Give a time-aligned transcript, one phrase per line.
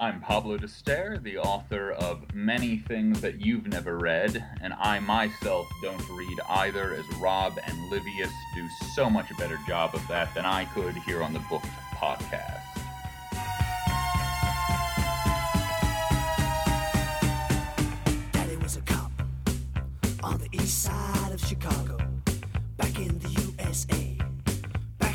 [0.00, 5.66] I'm Pablo D'Stair, the author of many things that you've never read, and I myself
[5.82, 8.64] don't read either, as Rob and Livius do
[8.94, 11.66] so much a better job of that than I could here on the Booked
[11.96, 12.62] podcast.
[18.30, 19.10] Daddy was a cop
[20.22, 21.98] on the east side of Chicago,
[22.76, 24.16] back in the USA.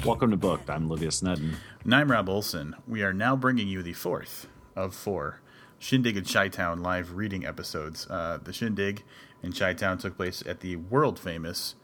[0.04, 0.70] Welcome to Booked.
[0.70, 1.54] I'm Livius Nedin.
[1.86, 2.76] And I'm Rob Olson.
[2.86, 5.42] We are now bringing you the fourth of four
[5.80, 8.08] Shindig in Chi Town live reading episodes.
[8.10, 9.04] Uh, the Shindig
[9.42, 11.76] in Chi Town took place at the world famous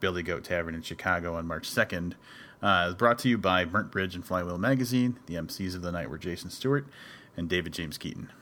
[0.00, 2.14] Billy Goat Tavern in Chicago on March 2nd.
[2.60, 5.18] Uh, brought to you by Burnt Bridge and Flywheel Magazine.
[5.26, 6.86] The MCs of the night were Jason Stewart
[7.36, 8.32] and David James Keaton.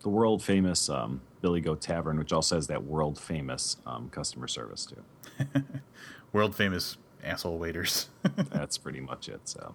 [0.00, 4.48] The world famous um, Billy Goat Tavern, which also has that world famous um, customer
[4.48, 5.62] service too.
[6.32, 8.08] World famous asshole waiters.
[8.36, 9.42] That's pretty much it.
[9.44, 9.74] So,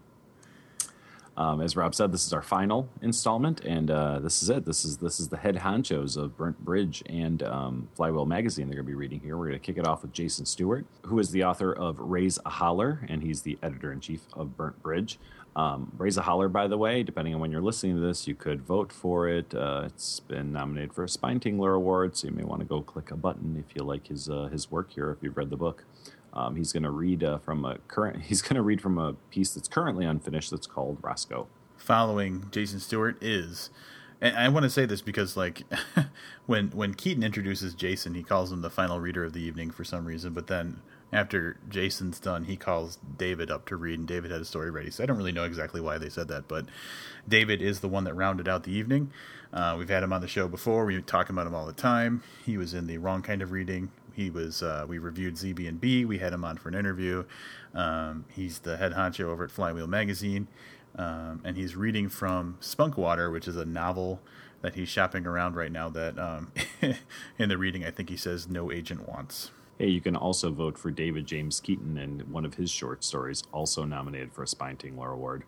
[1.40, 4.66] um, as Rob said, this is our final installment, and uh, this is it.
[4.66, 8.68] This is this is the head honchos of Burnt Bridge and um, Flywheel Magazine.
[8.68, 9.38] They're going to be reading here.
[9.38, 12.40] We're going to kick it off with Jason Stewart, who is the author of Raise
[12.46, 15.18] a Holler, and he's the editor in chief of Burnt Bridge.
[15.56, 18.36] Um, Raise a Holler, by the way, depending on when you're listening to this, you
[18.36, 19.56] could vote for it.
[19.56, 23.12] Uh, it's been nominated for a Spinetingler Award, so you may want to go click
[23.12, 25.10] a button if you like his uh, his work here.
[25.12, 25.86] If you've read the book,
[26.34, 28.22] um, he's going to read uh, from a current.
[28.28, 30.52] He's going to read from a piece that's currently unfinished.
[30.52, 31.48] That's called Roscoe.
[31.78, 33.70] following Jason Stewart is,
[34.22, 35.64] and I want to say this because like
[36.46, 39.84] when when Keaton introduces Jason, he calls him the final reader of the evening for
[39.84, 44.32] some reason, but then after Jason's done, he calls David up to read, and David
[44.32, 44.92] had a story ready.
[44.92, 46.66] So I don't really know exactly why they said that, but
[47.28, 49.12] David is the one that rounded out the evening.
[49.52, 50.86] Uh, we've had him on the show before.
[50.86, 52.22] We talk about him all the time.
[52.46, 53.90] He was in the wrong kind of reading.
[54.20, 54.62] He was.
[54.62, 56.04] Uh, we reviewed ZB and B.
[56.04, 57.24] We had him on for an interview.
[57.74, 60.50] Um, he's the head honcho over at Flywheel Magazine,
[60.98, 64.20] um, and he's reading from Spunkwater, which is a novel
[64.62, 65.88] that he's shopping around right now.
[65.88, 66.52] That um,
[67.40, 69.52] in the reading, I think he says no agent wants.
[69.78, 73.44] Hey, you can also vote for David James Keaton and one of his short stories,
[73.54, 75.46] also nominated for a Spinetingler Award.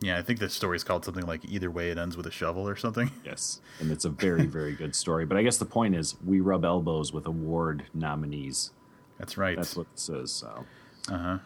[0.00, 2.30] Yeah, I think the story is called something like "Either Way It Ends with a
[2.30, 3.10] Shovel" or something.
[3.24, 5.24] Yes, and it's a very, very good story.
[5.26, 8.70] But I guess the point is, we rub elbows with award nominees.
[9.18, 9.56] That's right.
[9.56, 10.30] That's what this is.
[10.30, 10.64] So,
[11.10, 11.38] Uh huh.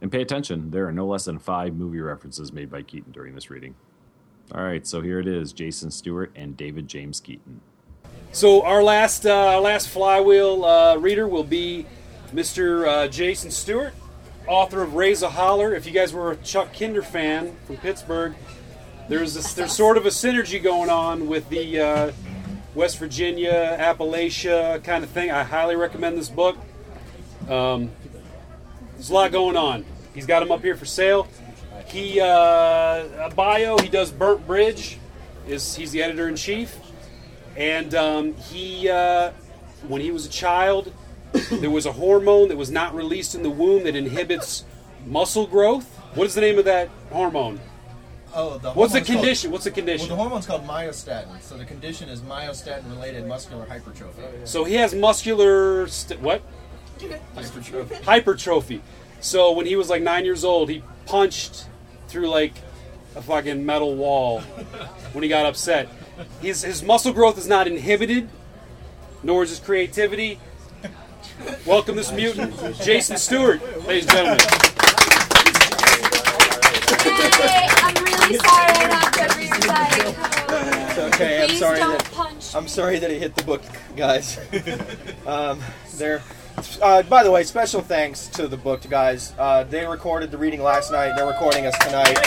[0.00, 0.70] and pay attention.
[0.70, 3.74] There are no less than five movie references made by Keaton during this reading.
[4.54, 7.60] All right, so here it is: Jason Stewart and David James Keaton.
[8.32, 11.84] So our last uh, last flywheel uh, reader will be
[12.32, 12.86] Mr.
[12.86, 13.92] Uh, Jason Stewart,
[14.46, 15.74] author of Raise a Holler.
[15.74, 18.34] If you guys were a Chuck Kinder fan from Pittsburgh,
[19.08, 22.12] there's there's sort of a synergy going on with the uh,
[22.74, 25.30] West Virginia Appalachia kind of thing.
[25.30, 26.56] I highly recommend this book.
[27.48, 27.90] Um,
[28.94, 29.84] there's a lot going on.
[30.14, 31.28] He's got them up here for sale.
[31.86, 33.78] He uh, a bio.
[33.78, 34.98] He does Burnt Bridge.
[35.46, 36.76] Is he's the editor in chief.
[37.56, 39.32] And um, he, uh,
[39.88, 40.92] when he was a child,
[41.50, 44.64] there was a hormone that was not released in the womb that inhibits
[45.06, 45.86] muscle growth.
[46.14, 47.60] What is the name of that hormone?
[48.34, 49.50] Oh, the What's the hormone's called- condition?
[49.50, 50.08] What's the condition?
[50.08, 50.08] well, condition?
[50.08, 51.40] the hormone's called myostatin.
[51.42, 54.22] So the condition is myostatin-related muscular hypertrophy.
[54.44, 56.42] So he has muscular st- what?
[57.34, 57.94] Hypertrophy.
[58.04, 58.82] Hypertrophy.
[59.20, 61.66] So when he was like nine years old, he punched
[62.08, 62.54] through like
[63.14, 64.40] a fucking metal wall
[65.12, 65.88] when he got upset.
[66.40, 68.28] His his muscle growth is not inhibited,
[69.22, 70.38] nor is his creativity.
[71.66, 74.38] Welcome this mutant, Jason Stewart, ladies and gentlemen.
[77.36, 81.06] Hey, I'm really sorry I knocked over your side.
[81.14, 82.54] Okay, I'm Please sorry don't that punch.
[82.54, 83.62] I'm sorry that it hit the book,
[83.96, 84.38] guys.
[85.26, 85.60] um,
[85.96, 86.22] there.
[86.80, 89.34] Uh, by the way, special thanks to the booked guys.
[89.38, 91.14] Uh, they recorded the reading last night.
[91.16, 92.18] They're recording us tonight.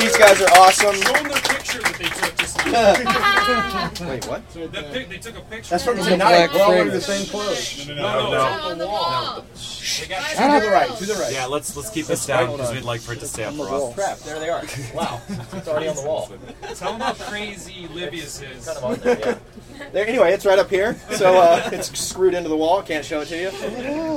[0.00, 0.94] These guys are awesome.
[0.94, 2.56] Show them the picture that they took just
[4.00, 4.48] Wait, what?
[4.50, 5.70] the pic, they took a picture.
[5.70, 6.50] That's from tonight.
[6.52, 7.86] We're all wearing the same clothes.
[7.88, 9.42] no, no, it's on the wall.
[9.42, 10.90] To the right.
[10.98, 11.32] To the right.
[11.32, 13.68] Yeah, let's let's keep this down because we'd like for it to stay up for
[13.68, 13.94] us.
[13.94, 14.18] Crap.
[14.18, 14.62] There they are.
[14.94, 15.20] Wow.
[15.52, 16.30] It's already on the wall.
[16.74, 18.68] Tell them how crazy Livius is.
[19.92, 20.96] There, anyway, it's right up here.
[21.10, 22.82] So uh, it's screwed into the wall.
[22.82, 23.48] Can't show it to you.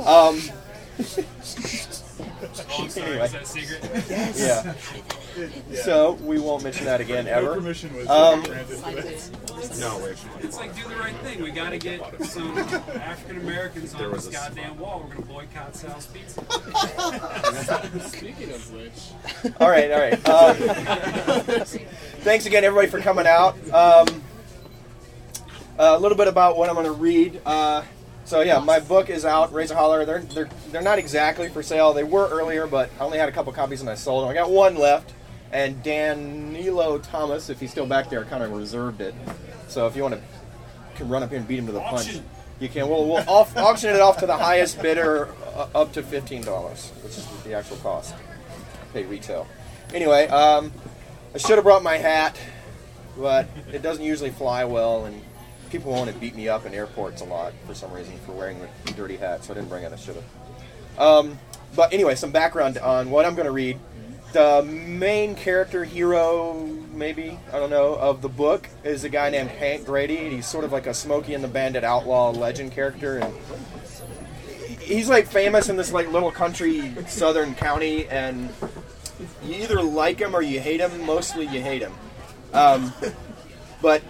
[0.06, 0.40] Um,
[2.72, 3.80] Oh, I'm sorry, is that a secret?
[4.36, 4.74] yeah.
[5.84, 7.54] So we won't mention that again ever.
[7.54, 9.30] Permission was Um, granted for this.
[9.80, 10.16] No, wait.
[10.40, 11.42] It's like do the right thing.
[11.42, 15.04] We got to get some African Americans on this goddamn wall.
[15.08, 16.42] We're gonna boycott Sal's Pizza.
[18.08, 20.28] Speaking of which, All right, all right.
[20.28, 20.56] Um,
[22.20, 23.56] thanks again, everybody, for coming out.
[23.72, 24.22] Um,
[25.78, 27.40] a little bit about what I'm going to read.
[27.46, 27.82] Uh,
[28.24, 29.52] so yeah, my book is out.
[29.52, 30.04] Raise a holler.
[30.04, 31.92] They're they're they're not exactly for sale.
[31.92, 34.30] They were earlier, but I only had a couple copies and I sold them.
[34.30, 35.14] I got one left.
[35.52, 39.14] And Danilo Thomas, if he's still back there, kind of reserved it.
[39.68, 40.20] So if you want to
[40.96, 42.20] can run up here and beat him to the punch,
[42.60, 42.88] you can.
[42.88, 46.90] We'll, we'll off, auction it off to the highest bidder, uh, up to fifteen dollars,
[47.02, 48.14] which is the actual cost.
[48.92, 49.46] Pay retail.
[49.94, 50.72] Anyway, um,
[51.34, 52.38] I should have brought my hat,
[53.16, 55.22] but it doesn't usually fly well, and
[55.70, 58.60] people want to beat me up in airports a lot for some reason for wearing
[58.84, 59.92] the dirty hat, so I didn't bring it.
[59.92, 61.00] I should have.
[61.00, 61.38] Um,
[61.74, 63.78] but anyway, some background on what I'm going to read.
[64.32, 69.50] The main character, hero, maybe, I don't know, of the book is a guy named
[69.50, 70.18] Hank Grady.
[70.18, 73.18] and He's sort of like a Smokey and the Bandit outlaw legend character.
[73.18, 73.34] And
[74.80, 78.50] he's like famous in this like little country southern county, and
[79.44, 81.04] you either like him or you hate him.
[81.04, 81.92] Mostly you hate him.
[82.52, 82.92] Um,
[83.82, 84.02] but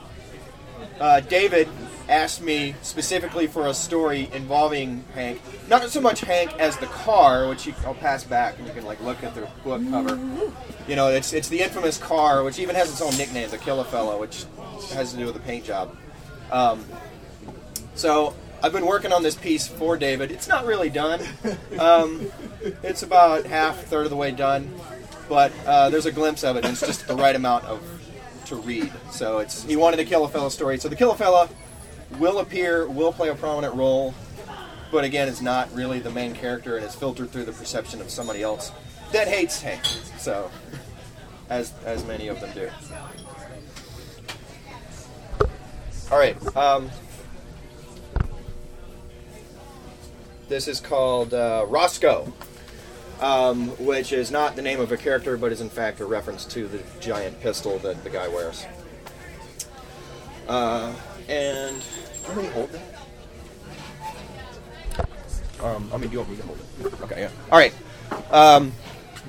[0.99, 1.69] uh, David
[2.11, 5.41] asked me specifically for a story involving Hank.
[5.69, 8.85] Not so much Hank as the car, which you, I'll pass back and you can
[8.85, 10.19] like look at the book cover.
[10.89, 13.81] You know, it's it's the infamous car, which even has its own nickname, the Kill
[13.81, 14.45] a Fellow, which
[14.93, 15.97] has to do with the paint job.
[16.51, 16.85] Um,
[17.95, 20.31] so I've been working on this piece for David.
[20.31, 21.21] It's not really done.
[21.79, 22.31] Um,
[22.83, 24.75] it's about half, third of the way done,
[25.29, 27.81] but uh, there's a glimpse of it, and it's just the right amount of
[28.47, 28.93] to read.
[29.13, 30.77] So it's he wanted to kill a fella story.
[30.79, 31.49] So the kill a fella
[32.19, 34.15] will appear, will play a prominent role,
[34.91, 38.11] but again, is not really the main character, and is filtered through the perception of
[38.11, 38.73] somebody else
[39.13, 39.85] that hates Hank.
[40.19, 40.51] So,
[41.49, 42.71] as as many of them do.
[46.11, 46.57] All right.
[46.57, 46.91] Um,
[50.49, 52.33] this is called uh, Roscoe,
[53.21, 56.45] um, which is not the name of a character, but is in fact a reference
[56.47, 58.65] to the giant pistol that the guy wears.
[60.49, 60.93] Uh,
[61.31, 61.83] and
[62.25, 62.83] can we hold that?
[65.63, 67.03] Um, I mean, do you want me to hold it?
[67.03, 67.31] Okay, yeah.
[67.51, 67.75] All right.
[68.31, 68.73] Um,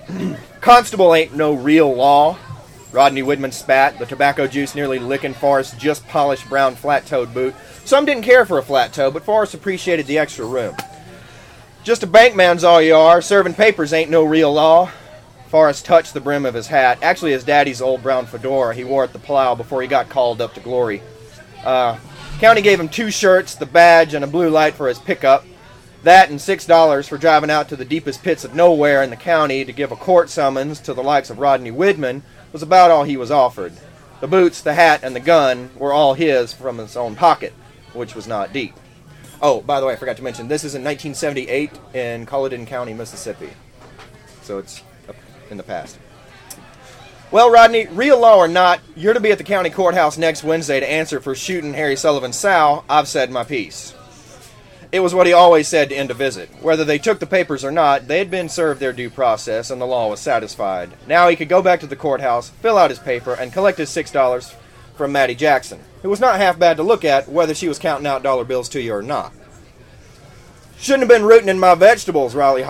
[0.62, 2.38] Constable ain't no real law.
[2.92, 7.56] Rodney Woodman spat, the tobacco juice nearly licking Forrest's just polished brown flat toed boot.
[7.86, 10.76] Some didn't care for a flat toe, but Forrest appreciated the extra room.
[11.84, 13.22] Just a bankman's all you are.
[13.22, 14.92] Serving papers ain't no real law.
[15.48, 17.00] Forrest touched the brim of his hat.
[17.02, 20.42] Actually, his daddy's old brown fedora he wore at the plow before he got called
[20.42, 21.02] up to glory.
[21.64, 21.98] Uh,
[22.40, 25.46] county gave him two shirts, the badge, and a blue light for his pickup.
[26.04, 29.16] That and six dollars for driving out to the deepest pits of nowhere in the
[29.16, 33.04] county to give a court summons to the likes of Rodney Widman was about all
[33.04, 33.74] he was offered.
[34.20, 37.54] The boots, the hat, and the gun were all his from his own pocket,
[37.94, 38.74] which was not deep.
[39.42, 42.94] Oh, by the way, I forgot to mention this is in 1978 in Culloden County,
[42.94, 43.50] Mississippi.
[44.44, 44.84] So it's
[45.50, 45.98] in the past.
[47.32, 50.82] Well, Rodney, real law or not, you're to be at the county courthouse next Wednesday
[50.82, 52.84] to answer for shooting Harry Sullivan's sow.
[52.90, 53.96] I've said my piece.
[54.92, 56.50] It was what he always said to end a visit.
[56.62, 59.80] Whether they took the papers or not, they had been served their due process and
[59.80, 60.92] the law was satisfied.
[61.08, 63.90] Now he could go back to the courthouse, fill out his paper, and collect his
[63.90, 64.54] six dollars
[64.98, 68.08] from Maddie Jackson, who was not half bad to look at, whether she was counting
[68.08, 69.32] out dollar bills to you or not.
[70.78, 72.64] Shouldn't have been rooting in my vegetables, Riley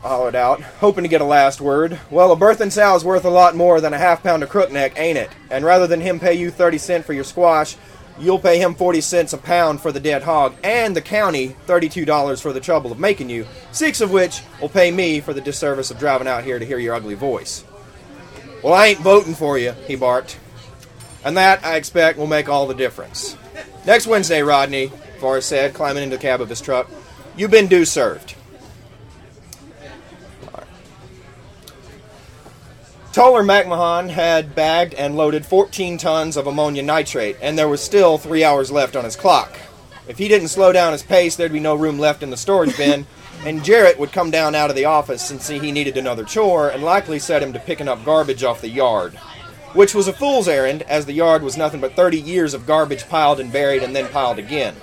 [0.00, 1.98] hollered, hollered out, hoping to get a last word.
[2.10, 5.18] Well, a birthing sow's worth a lot more than a half pound of crookneck, ain't
[5.18, 5.30] it?
[5.50, 7.76] And rather than him pay you 30 cents for your squash,
[8.18, 12.42] you'll pay him 40 cents a pound for the dead hog, and the county $32
[12.42, 15.90] for the trouble of making you, six of which will pay me for the disservice
[15.90, 17.64] of driving out here to hear your ugly voice.
[18.62, 20.38] Well, I ain't voting for you, he barked.
[21.24, 23.36] And that, I expect, will make all the difference.
[23.86, 26.90] Next Wednesday, Rodney, Forrest said, climbing into the cab of his truck.
[27.36, 28.34] You've been due served.
[33.18, 38.16] Toller McMahon had bagged and loaded 14 tons of ammonia nitrate, and there was still
[38.16, 39.58] three hours left on his clock.
[40.06, 42.76] If he didn't slow down his pace, there'd be no room left in the storage
[42.76, 43.08] bin,
[43.44, 46.68] and Jarrett would come down out of the office and see he needed another chore
[46.68, 49.14] and likely set him to picking up garbage off the yard.
[49.74, 53.08] Which was a fool's errand, as the yard was nothing but 30 years of garbage
[53.08, 54.76] piled and buried and then piled again.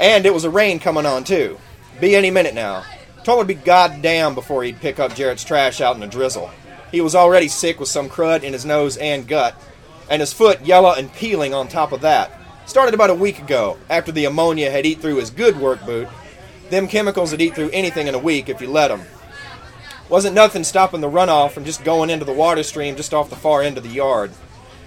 [0.00, 1.60] And it was a rain coming on, too.
[2.00, 2.82] Be any minute now.
[3.28, 6.50] Would be goddamn before he'd pick up Jarrett's trash out in a drizzle.
[6.94, 9.60] He was already sick with some crud in his nose and gut,
[10.08, 12.30] and his foot yellow and peeling on top of that.
[12.66, 16.06] Started about a week ago, after the ammonia had eat through his good work boot.
[16.70, 19.02] Them chemicals would eat through anything in a week if you let 'em.
[20.08, 23.34] Wasn't nothing stopping the runoff from just going into the water stream just off the
[23.34, 24.30] far end of the yard.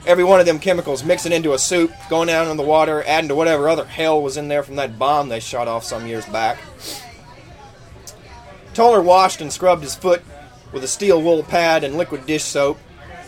[0.06, 3.28] Every one of them chemicals mixing into a soup, going down in the water, adding
[3.28, 6.26] to whatever other hell was in there from that bomb they shot off some years
[6.28, 6.58] back.
[8.74, 10.24] Toller washed and scrubbed his foot
[10.72, 12.78] with a steel wool pad and liquid dish soap.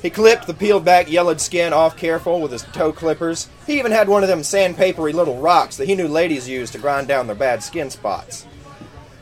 [0.01, 3.49] He clipped the peeled back yellowed skin off careful with his toe clippers.
[3.67, 6.79] He even had one of them sandpapery little rocks that he knew ladies used to
[6.79, 8.45] grind down their bad skin spots.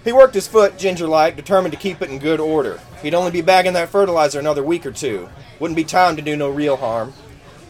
[0.03, 2.79] He worked his foot ginger like, determined to keep it in good order.
[3.01, 5.27] He'd only be bagging that fertilizer another week or two.
[5.59, 7.13] Wouldn't be time to do no real harm.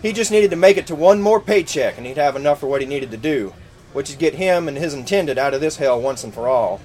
[0.02, 2.68] He just needed to make it to one more paycheck, and he'd have enough for
[2.68, 3.54] what he needed to do,
[3.94, 6.80] which is get him and his intended out of this hell once and for all.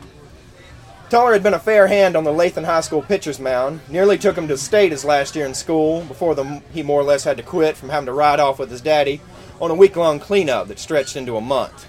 [1.12, 3.81] Toller had been a fair hand on the Lathan High School pitcher's mound.
[3.87, 7.04] Nearly took him to state his last year in school before the, he more or
[7.04, 9.21] less had to quit from having to ride off with his daddy
[9.61, 11.87] on a week long cleanup that stretched into a month.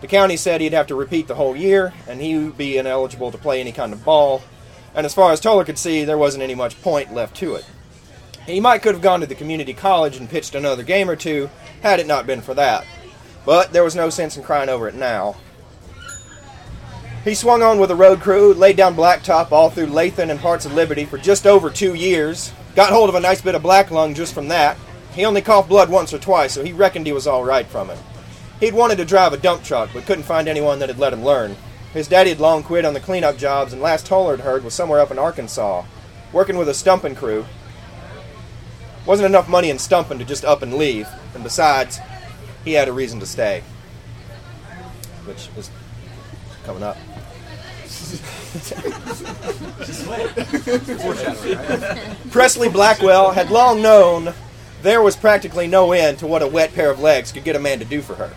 [0.00, 3.30] The county said he'd have to repeat the whole year, and he would be ineligible
[3.32, 4.42] to play any kind of ball.
[4.94, 7.66] And as far as Toller could see, there wasn't any much point left to it.
[8.46, 11.50] He might could have gone to the community college and pitched another game or two
[11.82, 12.86] had it not been for that.
[13.44, 15.36] But there was no sense in crying over it now.
[17.24, 20.66] He swung on with a road crew, laid down blacktop all through Lathan and parts
[20.66, 22.52] of Liberty for just over two years.
[22.76, 24.76] Got hold of a nice bit of black lung just from that.
[25.14, 27.88] He only coughed blood once or twice, so he reckoned he was all right from
[27.88, 27.98] it.
[28.60, 31.24] He'd wanted to drive a dump truck, but couldn't find anyone that had let him
[31.24, 31.56] learn.
[31.94, 35.00] His daddy had long quit on the cleanup jobs, and last Tollard heard was somewhere
[35.00, 35.84] up in Arkansas,
[36.30, 37.46] working with a stumping crew.
[39.06, 42.00] Wasn't enough money in stumping to just up and leave, and besides,
[42.66, 43.62] he had a reason to stay,
[45.24, 45.70] which is
[46.64, 46.96] coming up.
[52.30, 54.34] Presley Blackwell had long known
[54.82, 57.60] there was practically no end to what a wet pair of legs could get a
[57.60, 58.30] man to do for her.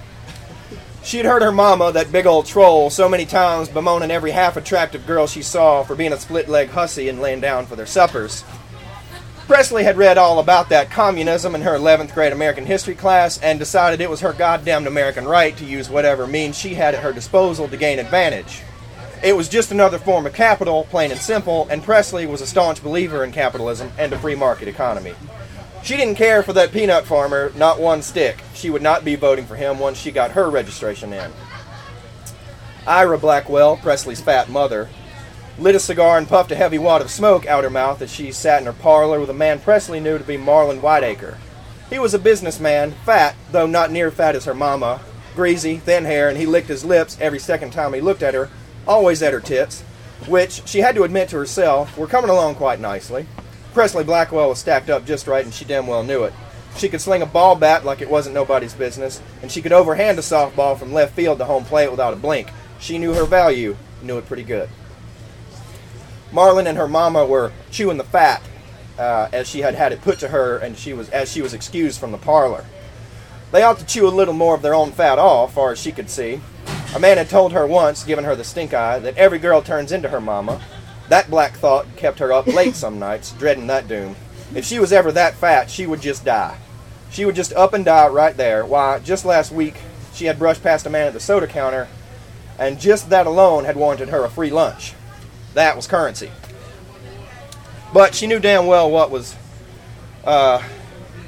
[1.03, 4.57] She had heard her mama, that big old troll, so many times bemoaning every half
[4.57, 7.85] attractive girl she saw for being a split leg hussy and laying down for their
[7.85, 8.43] suppers.
[9.47, 13.57] Presley had read all about that communism in her 11th grade American history class and
[13.57, 17.13] decided it was her goddamned American right to use whatever means she had at her
[17.13, 18.61] disposal to gain advantage.
[19.23, 22.83] It was just another form of capital, plain and simple, and Presley was a staunch
[22.83, 25.15] believer in capitalism and a free market economy.
[25.83, 28.43] She didn't care for that peanut farmer, not one stick.
[28.53, 31.31] She would not be voting for him once she got her registration in.
[32.85, 34.89] Ira Blackwell, Presley's fat mother,
[35.57, 38.31] lit a cigar and puffed a heavy wad of smoke out her mouth as she
[38.31, 41.37] sat in her parlor with a man Presley knew to be Marlon Whiteacre.
[41.89, 45.01] He was a businessman, fat, though not near fat as her mama,
[45.35, 48.49] greasy, thin hair, and he licked his lips every second time he looked at her,
[48.87, 49.81] always at her tits,
[50.27, 53.27] which, she had to admit to herself, were coming along quite nicely.
[53.73, 56.33] Presley Blackwell was stacked up just right, and she damn well knew it.
[56.77, 60.17] She could sling a ball bat like it wasn't nobody's business, and she could overhand
[60.19, 62.49] a softball from left field to home plate without a blink.
[62.79, 64.69] She knew her value, knew it pretty good.
[66.31, 68.41] Marlin and her mama were chewing the fat
[68.99, 71.53] uh, as she had had it put to her, and she was as she was
[71.53, 72.65] excused from the parlor.
[73.51, 75.91] They ought to chew a little more of their own fat off, far as she
[75.91, 76.41] could see.
[76.95, 79.91] A man had told her once, giving her the stink eye, that every girl turns
[79.91, 80.61] into her mama.
[81.09, 84.15] That black thought kept her up late some nights, dreading that doom.
[84.55, 86.57] If she was ever that fat, she would just die.
[87.11, 88.65] She would just up and die right there.
[88.65, 89.75] Why, just last week,
[90.13, 91.87] she had brushed past a man at the soda counter,
[92.57, 94.93] and just that alone had warranted her a free lunch.
[95.53, 96.31] That was currency.
[97.93, 99.35] But she knew damn well what was
[100.23, 100.61] uh,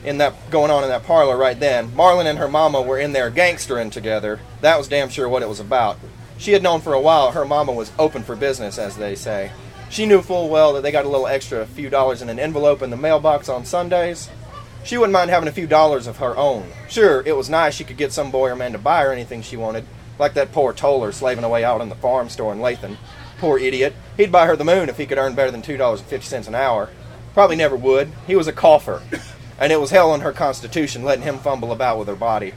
[0.03, 1.89] in that going on in that parlor right then.
[1.91, 4.39] Marlon and her mama were in there gangstering together.
[4.61, 5.97] That was damn sure what it was about.
[6.37, 9.51] She had known for a while her mama was open for business, as they say.
[9.89, 12.39] She knew full well that they got a little extra a few dollars in an
[12.39, 14.29] envelope in the mailbox on Sundays.
[14.83, 16.71] She wouldn't mind having a few dollars of her own.
[16.87, 19.41] Sure, it was nice she could get some boy or man to buy her anything
[19.41, 19.85] she wanted,
[20.17, 22.97] like that poor Toller slaving away out in the farm store in Lathan.
[23.39, 23.93] Poor idiot.
[24.15, 26.89] He'd buy her the moon if he could earn better than $2.50 an hour.
[27.33, 28.11] Probably never would.
[28.27, 29.01] He was a cougher,
[29.59, 32.53] and it was hell on her constitution letting him fumble about with her body.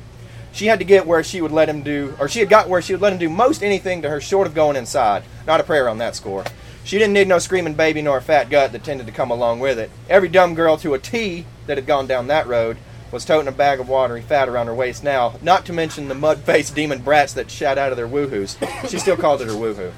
[0.52, 2.82] She had to get where she would let him do, or she had got where
[2.82, 5.24] she would let him do most anything to her short of going inside.
[5.46, 6.44] Not a prayer on that score.
[6.84, 9.60] She didn't need no screaming baby nor a fat gut that tended to come along
[9.60, 9.90] with it.
[10.08, 12.76] Every dumb girl to a T that had gone down that road
[13.10, 16.14] was toting a bag of watery fat around her waist now, not to mention the
[16.14, 18.56] mud faced demon brats that shot out of their woohoos.
[18.88, 19.92] She still called it her woohoo.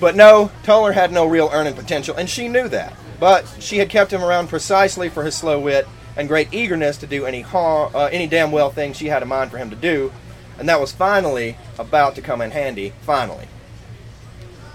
[0.00, 2.94] But no, Toller had no real earning potential, and she knew that.
[3.22, 5.86] But she had kept him around precisely for his slow wit
[6.16, 9.28] and great eagerness to do any har- uh, any damn well thing she had in
[9.28, 10.10] mind for him to do,
[10.58, 12.92] and that was finally about to come in handy.
[13.02, 13.46] Finally.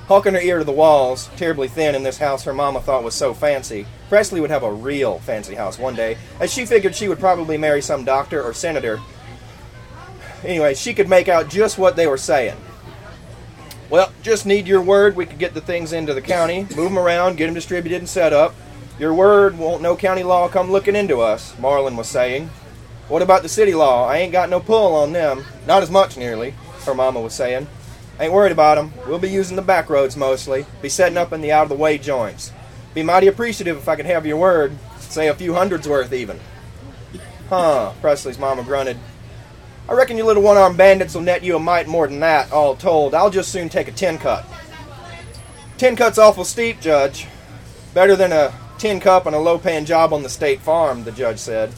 [0.08, 3.16] Hawking her ear to the walls, terribly thin in this house her mama thought was
[3.16, 7.10] so fancy, Presley would have a real fancy house one day, as she figured she
[7.10, 9.02] would probably marry some doctor or senator.
[10.46, 12.56] Anyway, she could make out just what they were saying.
[14.22, 15.16] Just need your word.
[15.16, 18.10] We could get the things into the county, move them around, get them distributed and
[18.10, 18.56] set up.
[19.00, 22.50] Your word won't no county law come looking into us, Marlin was saying.
[23.08, 24.08] What about the city law?
[24.08, 25.46] I ain't got no pull on them.
[25.66, 26.56] Not as much, nearly,
[26.86, 27.68] her mama was saying.
[28.20, 28.92] Ain't worried about 'em.
[29.08, 30.66] We'll be using the back roads mostly.
[30.82, 32.52] Be setting up in the out of the way joints.
[32.94, 34.74] Be mighty appreciative if I could have your word.
[35.00, 36.40] Say a few hundreds worth even.
[37.50, 38.98] Huh, Presley's mama grunted.
[39.90, 42.52] I reckon you little one armed bandits will net you a mite more than that,
[42.52, 43.14] all told.
[43.14, 44.46] I'll just soon take a ten cut.
[45.78, 47.28] Ten cut's awful steep, Judge.
[47.94, 51.12] Better than a tin cup and a low paying job on the state farm, the
[51.12, 51.74] judge said.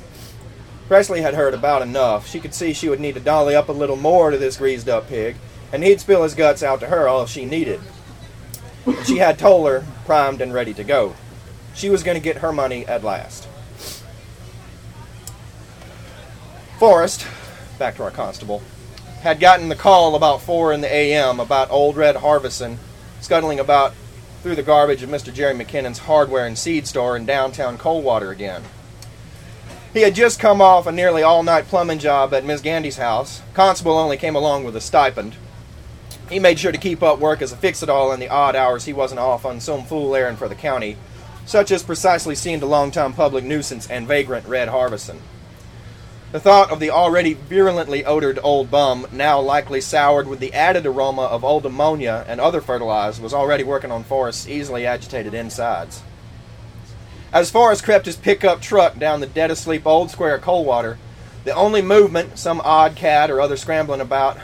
[0.87, 2.27] Presley had heard about enough.
[2.27, 4.89] She could see she would need to dolly up a little more to this greased
[4.89, 5.35] up pig,
[5.71, 7.79] and he'd spill his guts out to her all she needed.
[8.87, 11.13] And she had Toller primed and ready to go.
[11.75, 13.47] She was going to get her money at last.
[16.79, 17.27] Forrest,
[17.79, 18.61] back to our constable,
[19.21, 21.39] had gotten the call about 4 in the a.m.
[21.39, 22.77] about old Red Harvison
[23.21, 23.93] scuttling about
[24.43, 25.33] through the garbage of Mr.
[25.33, 28.63] Jerry McKinnon's hardware and seed store in downtown Coldwater again.
[29.93, 33.41] He had just come off a nearly all night plumbing job at Miss Gandy's house.
[33.53, 35.35] Constable only came along with a stipend.
[36.29, 38.55] He made sure to keep up work as a fix it all in the odd
[38.55, 40.95] hours he wasn't off on some fool errand for the county,
[41.45, 45.19] such as precisely seeing the long-time public nuisance and vagrant Red Harvison.
[46.31, 50.85] The thought of the already virulently odored old bum, now likely soured with the added
[50.85, 56.03] aroma of old ammonia and other fertilizers, was already working on Forrest's easily agitated insides.
[57.33, 60.99] As Forrest crept his pickup truck down the dead asleep old square of Coldwater,
[61.45, 64.37] the only movement, some odd cat or other scrambling about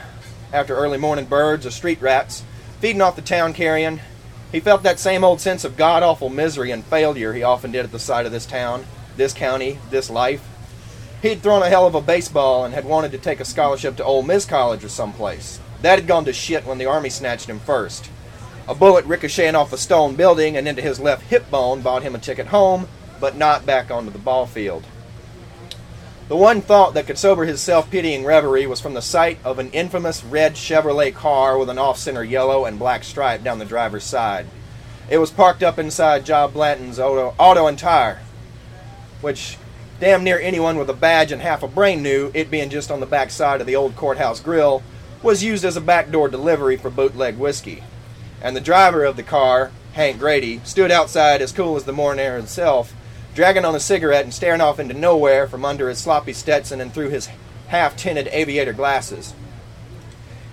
[0.52, 2.42] after early morning birds or street rats,
[2.80, 4.00] feeding off the town carrion,
[4.50, 7.84] he felt that same old sense of god awful misery and failure he often did
[7.84, 10.44] at the sight of this town, this county, this life.
[11.26, 14.04] He'd thrown a hell of a baseball and had wanted to take a scholarship to
[14.04, 15.58] Ole Miss College or someplace.
[15.82, 18.08] That had gone to shit when the Army snatched him first.
[18.68, 22.14] A bullet ricocheting off a stone building and into his left hip bone bought him
[22.14, 22.86] a ticket home,
[23.18, 24.84] but not back onto the ball field.
[26.28, 29.58] The one thought that could sober his self pitying reverie was from the sight of
[29.58, 33.64] an infamous red Chevrolet car with an off center yellow and black stripe down the
[33.64, 34.46] driver's side.
[35.10, 38.20] It was parked up inside Job Blanton's auto, auto and tire,
[39.20, 39.58] which
[39.98, 43.00] damn near anyone with a badge and half a brain knew, it being just on
[43.00, 44.82] the back side of the old courthouse grill,
[45.22, 47.82] was used as a backdoor delivery for bootleg whiskey.
[48.42, 52.24] And the driver of the car, Hank Grady, stood outside as cool as the morning
[52.24, 52.94] air itself,
[53.34, 56.92] dragging on a cigarette and staring off into nowhere from under his sloppy Stetson and
[56.92, 57.28] through his
[57.68, 59.34] half tinted aviator glasses.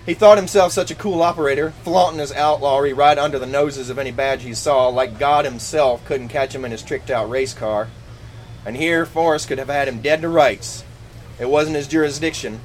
[0.06, 3.98] He thought himself such a cool operator, flaunting his outlawry right under the noses of
[3.98, 7.54] any badge he saw, like God himself couldn't catch him in his tricked out race
[7.54, 7.88] car.
[8.66, 10.84] And here Forrest could have had him dead to rights.
[11.38, 12.60] It wasn't his jurisdiction,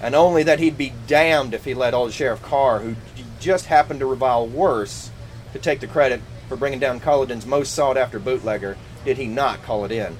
[0.00, 2.96] and only that he'd be damned if he let old Sheriff Carr, who
[3.40, 5.10] just happened to revile worse,
[5.52, 9.62] to take the credit for bringing down Culloden's most sought after bootlegger, did he not
[9.62, 10.16] call it in.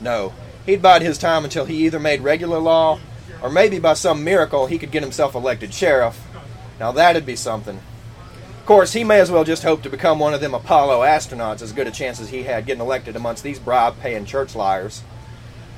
[0.00, 0.34] No,
[0.66, 3.00] he'd bide his time until he either made regular law,
[3.42, 6.26] or maybe by some miracle he could get himself elected sheriff.
[6.80, 7.80] Now that'd be something.
[8.64, 11.60] Of course, he may as well just hope to become one of them Apollo astronauts,
[11.60, 15.02] as good a chance as he had getting elected amongst these bribe paying church liars.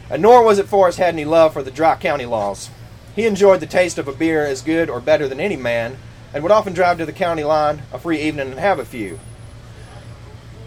[0.09, 2.71] And nor was it Forrest had any love for the dry county laws.
[3.17, 5.97] He enjoyed the taste of a beer as good or better than any man,
[6.33, 9.19] and would often drive to the county line a free evening and have a few.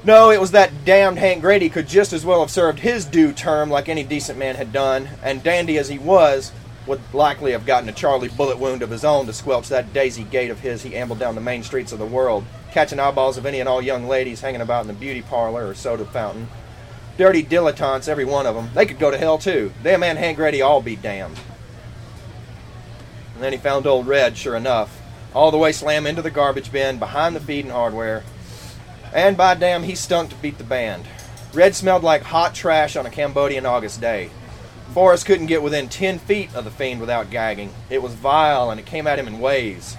[0.04, 3.32] No, it was that damned Hank Grady could just as well have served his due
[3.32, 6.52] term like any decent man had done, and dandy as he was,
[6.90, 10.24] would likely have gotten a Charlie bullet wound of his own to squelch that daisy
[10.24, 13.46] gait of his he ambled down the main streets of the world, catching eyeballs of
[13.46, 16.48] any and all young ladies hanging about in the beauty parlor or soda fountain.
[17.16, 18.72] Dirty dilettantes, every one of them.
[18.74, 19.72] They could go to hell too.
[19.84, 21.40] Them and Hank Grady all be damned.
[23.36, 25.00] And then he found old Red, sure enough,
[25.34, 28.24] all the way slam into the garbage bin behind the feed and hardware.
[29.14, 31.06] And by damn, he stunk to beat the band.
[31.54, 34.32] Red smelled like hot trash on a Cambodian August day.
[34.94, 37.72] Forrest couldn't get within ten feet of the fiend without gagging.
[37.90, 39.98] It was vile, and it came at him in waves.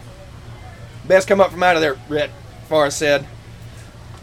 [1.06, 2.30] Best come up from out of there, Red,
[2.68, 3.26] Forrest said.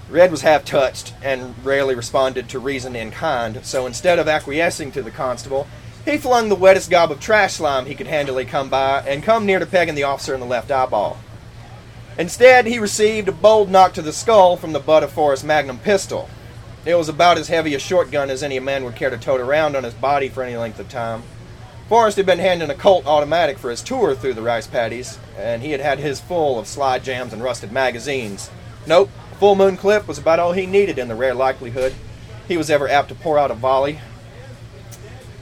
[0.10, 4.92] Red was half touched and rarely responded to reason in kind, so instead of acquiescing
[4.94, 5.68] to the constable,
[6.06, 9.46] he flung the wettest gob of trash slime he could handily come by and come
[9.46, 11.18] near to pegging the officer in the left eyeball.
[12.18, 15.78] Instead, he received a bold knock to the skull from the butt of Forrest's magnum
[15.78, 16.30] pistol.
[16.88, 19.76] It was about as heavy a shotgun as any man would care to tote around
[19.76, 21.24] on his body for any length of time.
[21.90, 25.62] Forrest had been handing a Colt automatic for his tour through the rice paddies, and
[25.62, 28.50] he had had his full of slide jams and rusted magazines.
[28.86, 31.94] Nope, full moon clip was about all he needed in the rare likelihood
[32.48, 34.00] he was ever apt to pour out a volley.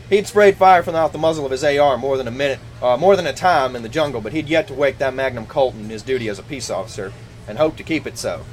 [0.09, 2.97] He'd sprayed fire from out the muzzle of his AR more than a minute, uh,
[2.97, 5.75] more than a time in the jungle, but he'd yet to wake that Magnum Colt
[5.75, 7.13] in his duty as a peace officer,
[7.47, 8.45] and hoped to keep it so.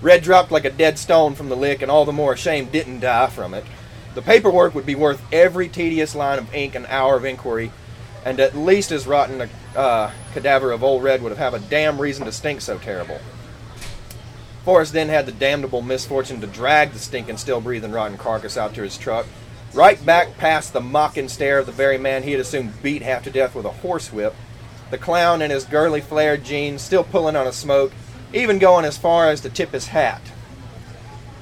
[0.00, 3.00] Red dropped like a dead stone from the lick, and all the more ashamed didn't
[3.00, 3.64] die from it.
[4.14, 7.72] The paperwork would be worth every tedious line of ink and hour of inquiry,
[8.24, 9.42] and at least as rotten
[9.74, 12.78] a uh, cadaver of old Red would have had a damn reason to stink so
[12.78, 13.20] terrible.
[14.64, 18.74] Forrest then had the damnable misfortune to drag the stinking, still breathing, rotten carcass out
[18.74, 19.26] to his truck,
[19.72, 23.24] right back past the mocking stare of the very man he had assumed beat half
[23.24, 24.34] to death with a horsewhip.
[24.90, 27.92] The clown in his girly flared jeans, still pulling on a smoke,
[28.32, 30.22] even going as far as to tip his hat.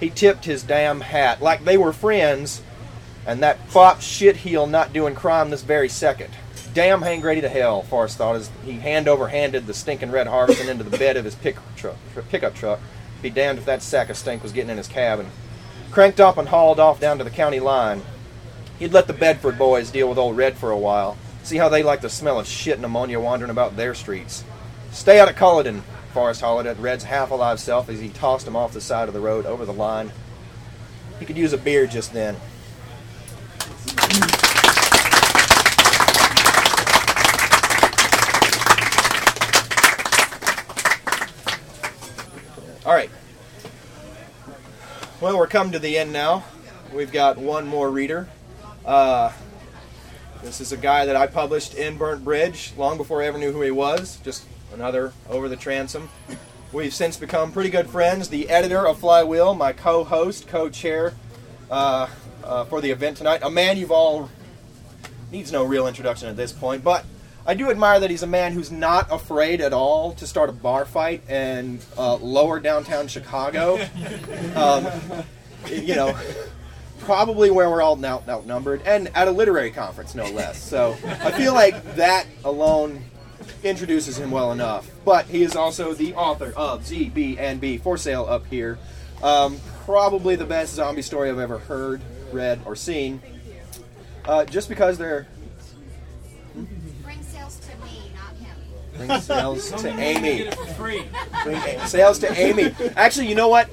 [0.01, 2.63] He tipped his damn hat like they were friends,
[3.27, 6.31] and that fop shit heel not doing crime this very second.
[6.75, 10.69] Damn hang to hell, Forrest thought as he hand over handed the stinking red Harvison
[10.69, 11.97] into the bed of his pick truck,
[12.29, 12.81] pickup truck.
[13.23, 15.27] Be damned if that sack of stink was getting in his cabin.
[15.91, 18.03] Cranked up and hauled off down to the county line.
[18.79, 21.83] He'd let the Bedford boys deal with old Red for a while, see how they
[21.83, 24.45] like the smell of shit and ammonia wandering about their streets.
[24.93, 25.83] Stay out of Culloden,
[26.17, 29.13] Forrest hollered at Red's half alive self as he tossed him off the side of
[29.13, 30.11] the road over the line.
[31.19, 32.37] He could use a beer just then.
[42.87, 43.11] All right.
[45.21, 46.45] Well, we're coming to the end now.
[46.95, 48.27] We've got one more reader.
[48.87, 49.33] Uh,
[50.43, 53.53] this is a guy that I published in Burnt Bridge long before I ever knew
[53.53, 54.17] who he was.
[54.25, 56.09] Just another over the transom.
[56.73, 58.29] We've since become pretty good friends.
[58.29, 61.15] The editor of Flywheel, my co-host, co-chair
[61.71, 62.09] uh,
[62.45, 64.31] uh, for the event tonight, a man you've all
[65.31, 67.05] needs no real introduction at this point, but
[67.47, 70.53] I do admire that he's a man who's not afraid at all to start a
[70.53, 73.79] bar fight in uh, lower downtown Chicago.
[74.57, 74.87] Um,
[75.71, 76.19] you know,
[77.01, 80.63] probably where we're all out, outnumbered, and at a literary conference, no less.
[80.63, 83.05] So I feel like that alone
[83.63, 84.89] introduces him well enough.
[85.05, 88.79] But he is also the author of ZBNB for sale up here.
[89.23, 92.01] Um, probably the best zombie story I've ever heard,
[92.33, 93.21] read, or seen.
[94.25, 95.27] Uh, just because they're
[97.03, 98.57] Bring sales to me, not him.
[99.07, 100.39] bring sales to Amy.
[100.39, 101.03] Get it for free.
[101.45, 102.75] Bring sales to Amy.
[102.97, 103.69] Actually, you know what?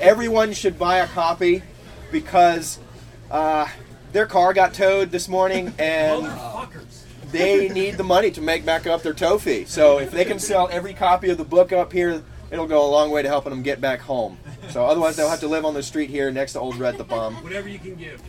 [0.00, 1.62] Everyone should buy a copy
[2.12, 2.78] because
[3.30, 3.66] uh,
[4.12, 6.57] their car got towed this morning and Fuckers.
[7.30, 9.64] They need the money to make back up their tow fee.
[9.64, 12.90] So if they can sell every copy of the book up here, it'll go a
[12.90, 14.38] long way to helping them get back home.
[14.70, 17.04] So otherwise, they'll have to live on the street here next to Old Red the
[17.04, 17.36] Bum.
[17.42, 18.20] Whatever you can give.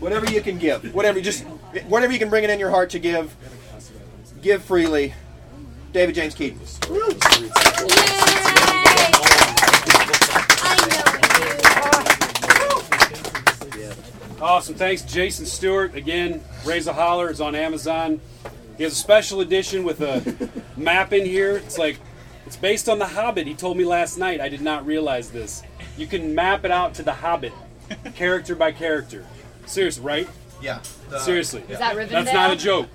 [0.00, 1.44] Whatever you can give, whatever just
[1.86, 3.34] whatever you can bring it in your heart to give,
[4.42, 5.14] give freely.
[5.92, 6.58] David James Keaton.
[14.40, 14.74] Awesome.
[14.74, 15.94] Thanks, Jason Stewart.
[15.94, 18.20] Again, Raise a Holler is on Amazon.
[18.76, 21.56] He has a special edition with a map in here.
[21.56, 21.98] It's like
[22.46, 23.46] it's based on The Hobbit.
[23.46, 24.40] He told me last night.
[24.40, 25.62] I did not realize this.
[25.96, 27.52] You can map it out to The Hobbit,
[28.14, 29.24] character by character.
[29.66, 30.28] Seriously, right?
[30.60, 30.80] Yeah.
[31.18, 31.62] Seriously.
[31.68, 32.10] Is that Rivendell?
[32.10, 32.88] That's not a joke.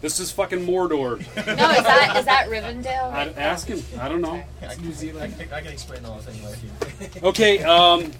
[0.00, 1.18] This is fucking Mordor.
[1.56, 3.10] No, is that is that Rivendell?
[3.10, 3.82] I, ask him.
[3.98, 4.42] I don't know.
[4.80, 5.34] New Zealand.
[5.52, 8.12] I, can explain all the things Okay, um,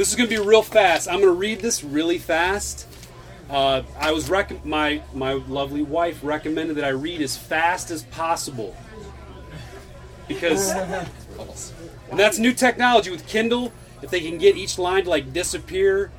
[0.00, 1.08] this is going to be real fast.
[1.08, 2.86] I'm going to read this really fast.
[3.50, 8.04] Uh, I was rec- my my lovely wife recommended that I read as fast as
[8.04, 8.74] possible
[10.26, 13.74] because and that's new technology with Kindle.
[14.00, 16.10] If they can get each line to like disappear,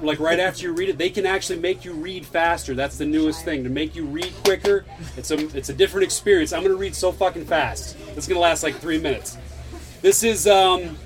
[0.00, 2.72] like right after you read it, they can actually make you read faster.
[2.72, 4.84] That's the newest thing to make you read quicker.
[5.16, 6.52] It's a it's a different experience.
[6.52, 7.96] I'm to read so fucking fast.
[8.16, 9.36] It's to last like three minutes.
[10.02, 10.96] This is um,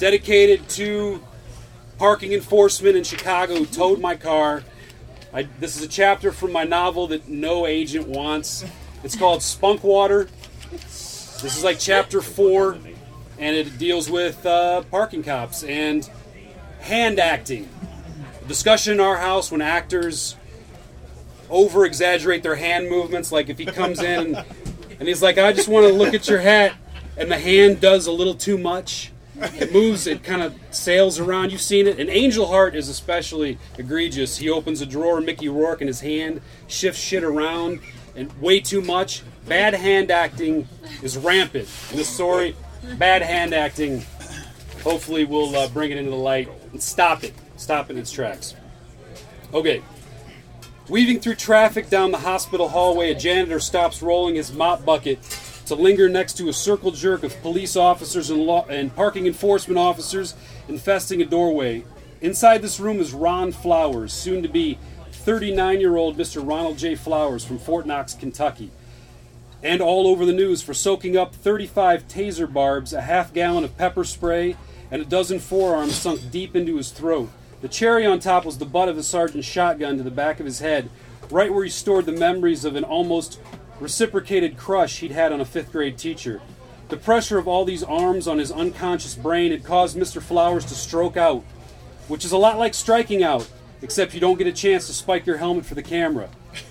[0.00, 1.22] dedicated to
[1.98, 4.62] parking enforcement in Chicago towed my car.
[5.32, 8.64] I, this is a chapter from my novel that no agent wants.
[9.04, 10.28] It's called Spunk Water.
[10.70, 12.78] This is like chapter four,
[13.38, 16.08] and it deals with uh, parking cops and
[16.80, 17.68] hand acting.
[18.46, 20.36] Discussion in our house when actors
[21.50, 23.30] over exaggerate their hand movements.
[23.30, 24.34] Like if he comes in
[24.98, 26.74] and he's like, I just want to look at your hat,
[27.16, 29.12] and the hand does a little too much.
[29.40, 31.52] It moves, it kind of sails around.
[31.52, 31.98] You've seen it.
[31.98, 34.38] And Angel Heart is especially egregious.
[34.38, 37.80] He opens a drawer, Mickey Rourke, and his hand shifts shit around
[38.16, 39.22] and way too much.
[39.46, 40.68] Bad hand acting
[41.02, 42.56] is rampant in this story.
[42.96, 44.04] Bad hand acting,
[44.82, 47.34] hopefully, we'll uh, bring it into the light and stop it.
[47.56, 48.54] Stop it in its tracks.
[49.54, 49.82] Okay.
[50.88, 55.18] Weaving through traffic down the hospital hallway, a janitor stops rolling his mop bucket
[55.68, 59.78] to linger next to a circle jerk of police officers and, law- and parking enforcement
[59.78, 60.34] officers
[60.68, 61.84] infesting a doorway.
[62.20, 64.78] Inside this room is Ron Flowers, soon to be
[65.12, 66.46] 39 year old Mr.
[66.46, 66.94] Ronald J.
[66.94, 68.70] Flowers from Fort Knox, Kentucky.
[69.62, 73.76] And all over the news for soaking up 35 taser barbs, a half gallon of
[73.76, 74.56] pepper spray,
[74.90, 77.30] and a dozen forearms sunk deep into his throat.
[77.60, 80.46] The cherry on top was the butt of a sergeant's shotgun to the back of
[80.46, 80.88] his head,
[81.30, 83.40] right where he stored the memories of an almost
[83.80, 86.40] reciprocated crush he'd had on a fifth grade teacher.
[86.88, 90.22] The pressure of all these arms on his unconscious brain had caused Mr.
[90.22, 91.44] Flowers to stroke out,
[92.08, 93.48] which is a lot like striking out.
[93.80, 96.28] except you don't get a chance to spike your helmet for the camera.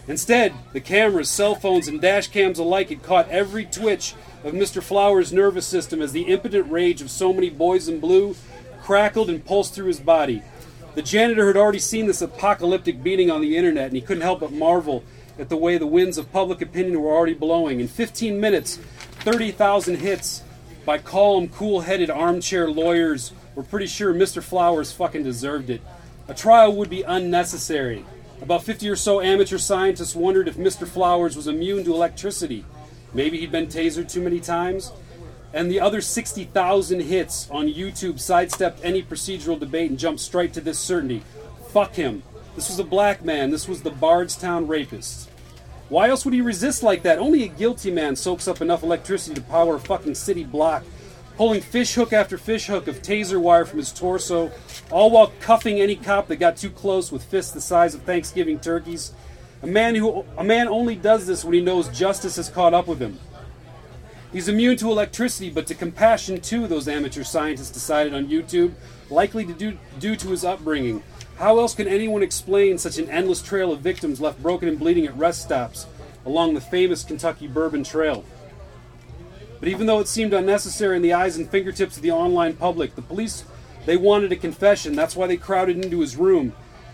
[0.07, 4.83] Instead, the cameras, cell phones, and dash cams alike had caught every twitch of Mr.
[4.83, 8.35] Flowers' nervous system as the impotent rage of so many boys in blue
[8.81, 10.41] crackled and pulsed through his body.
[10.95, 14.39] The janitor had already seen this apocalyptic beating on the internet, and he couldn't help
[14.39, 15.03] but marvel
[15.39, 17.79] at the way the winds of public opinion were already blowing.
[17.79, 18.77] In 15 minutes,
[19.21, 20.43] 30,000 hits
[20.85, 24.41] by calm, cool headed armchair lawyers were pretty sure Mr.
[24.41, 25.81] Flowers fucking deserved it.
[26.27, 28.05] A trial would be unnecessary.
[28.41, 30.87] About 50 or so amateur scientists wondered if Mr.
[30.87, 32.63] Flowers was immune to electricity.
[33.13, 34.91] Maybe he'd been tasered too many times.
[35.53, 40.61] And the other 60,000 hits on YouTube sidestepped any procedural debate and jumped straight to
[40.61, 41.23] this certainty.
[41.69, 42.21] Fuck him.
[42.55, 43.49] This was a black man.
[43.51, 45.26] This was the Bardstown rapists.
[45.89, 47.17] Why else would he resist like that?
[47.17, 50.83] Only a guilty man soaks up enough electricity to power a fucking city block,
[51.37, 54.51] pulling fish hook after fish hook of taser wire from his torso,
[54.91, 58.59] all while cuffing any cop that got too close with fists the size of Thanksgiving
[58.59, 59.13] turkeys.
[59.61, 62.87] A man who a man only does this when he knows justice has caught up
[62.87, 63.19] with him.
[64.33, 68.73] He's immune to electricity, but to compassion too, those amateur scientists decided on YouTube,
[69.09, 71.01] likely to do, due to his upbringing.
[71.37, 75.05] How else can anyone explain such an endless trail of victims left broken and bleeding
[75.05, 75.85] at rest stops
[76.25, 78.25] along the famous Kentucky Bourbon Trail?
[79.59, 82.95] But even though it seemed unnecessary in the eyes and fingertips of the online public,
[82.95, 83.43] the police
[83.85, 84.95] they wanted a confession.
[84.95, 86.53] That's why they crowded into his room.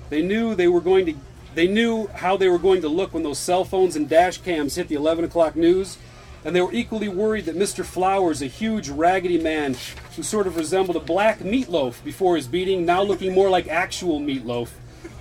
[0.09, 1.15] They knew they were going to
[1.55, 4.75] they knew how they were going to look when those cell phones and dash cams
[4.75, 5.97] hit the 11 o'clock news,
[6.45, 7.85] and they were equally worried that Mr.
[7.85, 9.75] Flowers, a huge, raggedy man
[10.15, 14.19] who sort of resembled a black meatloaf before his beating, now looking more like actual
[14.19, 14.69] meatloaf,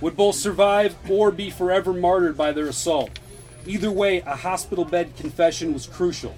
[0.01, 3.19] would both survive or be forever martyred by their assault.
[3.65, 6.35] Either way, a hospital bed confession was crucial.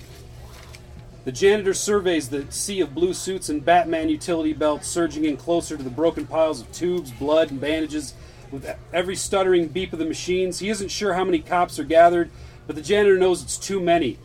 [1.23, 5.75] The janitor surveys the sea of blue suits and Batman utility belts surging in closer
[5.75, 8.13] to the broken piles of tubes, blood, and bandages.
[8.51, 12.29] With every stuttering beep of the machines, he isn't sure how many cops are gathered,
[12.67, 14.19] but the janitor knows it's too many.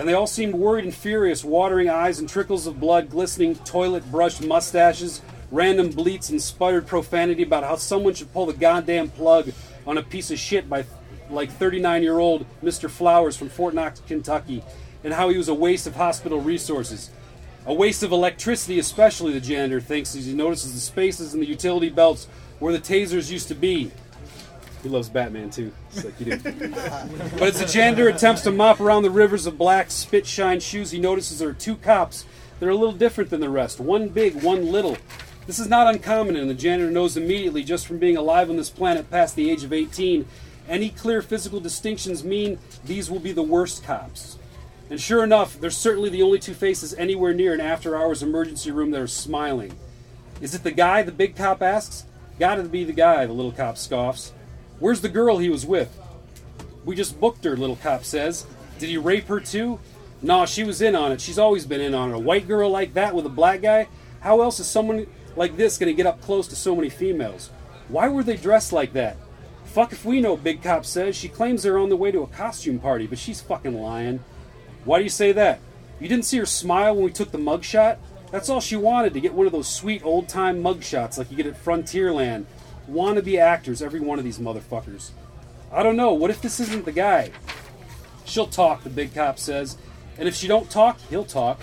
[0.00, 4.10] And they all seemed worried and furious, watering eyes and trickles of blood, glistening toilet
[4.10, 9.52] brushed mustaches, random bleats and sputtered profanity about how someone should pull the goddamn plug
[9.86, 10.86] on a piece of shit by
[11.28, 12.88] like 39 year old Mr.
[12.88, 14.64] Flowers from Fort Knox, Kentucky,
[15.04, 17.10] and how he was a waste of hospital resources.
[17.66, 21.46] A waste of electricity, especially, the janitor thinks, as he notices the spaces in the
[21.46, 22.26] utility belts
[22.58, 23.90] where the tasers used to be.
[24.82, 26.70] He loves Batman too, just like you do.
[27.38, 30.90] but as the janitor attempts to mop around the rivers of black spit shine shoes,
[30.90, 32.24] he notices there are two cops
[32.58, 33.78] They're a little different than the rest.
[33.78, 34.96] One big, one little.
[35.46, 38.70] This is not uncommon, and the janitor knows immediately, just from being alive on this
[38.70, 40.26] planet past the age of 18,
[40.68, 44.38] any clear physical distinctions mean these will be the worst cops.
[44.88, 48.70] And sure enough, they're certainly the only two faces anywhere near an after hours emergency
[48.70, 49.72] room that are smiling.
[50.40, 52.04] Is it the guy, the big cop asks?
[52.38, 54.32] Gotta be the guy, the little cop scoffs.
[54.80, 55.96] Where's the girl he was with?
[56.84, 58.46] We just booked her, little cop says.
[58.78, 59.78] Did he rape her too?
[60.22, 61.20] Nah, she was in on it.
[61.20, 62.16] She's always been in on it.
[62.16, 63.88] A white girl like that with a black guy?
[64.20, 67.50] How else is someone like this gonna get up close to so many females?
[67.88, 69.16] Why were they dressed like that?
[69.64, 71.14] Fuck if we know, Big Cop says.
[71.14, 74.24] She claims they're on the way to a costume party, but she's fucking lying.
[74.84, 75.60] Why do you say that?
[76.00, 77.98] You didn't see her smile when we took the mugshot?
[78.30, 81.36] That's all she wanted to get one of those sweet old time mugshots like you
[81.36, 82.46] get at Frontierland.
[82.90, 85.10] Wannabe actors, every one of these motherfuckers.
[85.72, 86.12] I don't know.
[86.12, 87.30] What if this isn't the guy?
[88.24, 89.76] She'll talk, the big cop says.
[90.18, 91.60] And if she don't talk, he'll talk.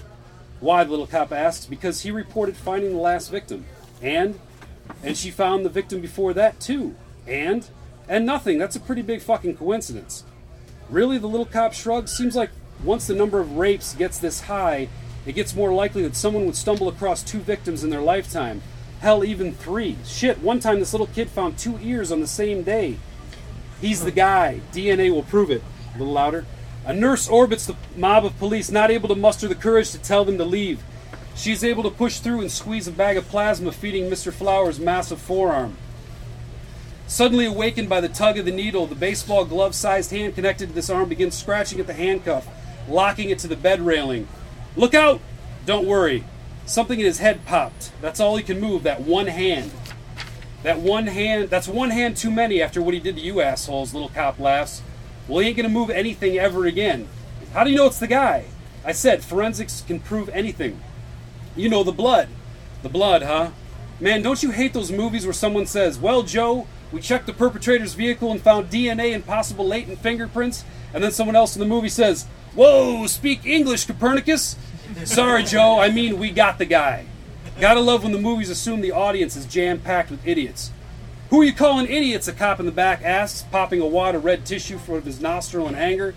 [0.60, 1.66] Why, the little cop asks.
[1.66, 3.66] Because he reported finding the last victim.
[4.02, 4.40] And?
[5.04, 6.96] And she found the victim before that, too.
[7.28, 7.68] And?
[8.08, 8.58] And nothing.
[8.58, 10.24] That's a pretty big fucking coincidence.
[10.90, 12.16] Really, the little cop shrugs.
[12.16, 12.52] Seems like
[12.84, 14.88] once the number of rapes gets this high,
[15.26, 18.62] it gets more likely that someone would stumble across two victims in their lifetime.
[18.99, 19.97] Hell, even three.
[20.05, 22.97] Shit, one time this little kid found two ears on the same day.
[23.79, 24.62] He's the guy.
[24.71, 25.63] DNA will prove it.
[25.95, 26.45] A little louder.
[26.86, 30.25] A nurse orbits the mob of police, not able to muster the courage to tell
[30.25, 30.83] them to leave.
[31.36, 34.33] She's able to push through and squeeze a bag of plasma feeding Mr.
[34.33, 35.77] Flowers' massive forearm.
[37.05, 40.75] Suddenly awakened by the tug of the needle, the baseball glove sized hand connected to
[40.75, 42.47] this arm begins scratching at the handcuff,
[42.89, 44.27] locking it to the bed railing.
[44.75, 45.21] Look out!
[45.65, 46.23] Don't worry.
[46.67, 47.91] Something in his head popped.
[48.01, 49.71] That's all he can move, that one hand.
[50.63, 53.93] That one hand, that's one hand too many after what he did to you assholes,
[53.93, 54.82] little cop laughs.
[55.30, 57.08] Well, he ain't gonna move anything ever again.
[57.53, 58.47] How do you know it's the guy?
[58.84, 60.82] I said forensics can prove anything.
[61.56, 62.27] You know, the blood.
[62.84, 63.51] The blood, huh?
[64.01, 67.93] Man, don't you hate those movies where someone says, Well, Joe, we checked the perpetrator's
[67.93, 71.89] vehicle and found DNA and possible latent fingerprints, and then someone else in the movie
[71.89, 74.58] says, Whoa, speak English, Copernicus!
[75.06, 77.06] Sorry, Joe, I mean, we got the guy.
[77.60, 80.71] Gotta love when the movies assume the audience is jam packed with idiots.
[81.30, 82.28] Who are you calling idiots?
[82.28, 85.67] A cop in the back asks, popping a wad of red tissue from his nostril
[85.67, 86.15] in anger.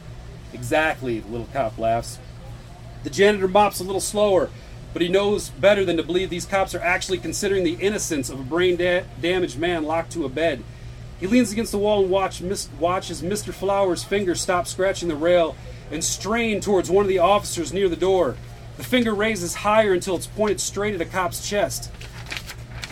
[0.52, 2.18] Exactly, the little cop laughs.
[3.02, 4.50] The janitor mops a little slower,
[4.92, 8.38] but he knows better than to believe these cops are actually considering the innocence of
[8.38, 10.62] a brain da- damaged man locked to a bed.
[11.18, 13.52] He leans against the wall and watch, mis- watches Mr.
[13.52, 15.56] Flowers' fingers stop scratching the rail
[15.90, 18.37] and strain towards one of the officers near the door.
[18.80, 21.90] The finger raises higher until it's pointed straight at a cop's chest.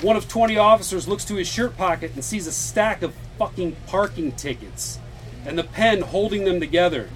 [0.02, 3.74] One of 20 officers looks to his shirt pocket and sees a stack of fucking
[3.86, 4.98] parking tickets
[5.46, 7.08] and the pen holding them together.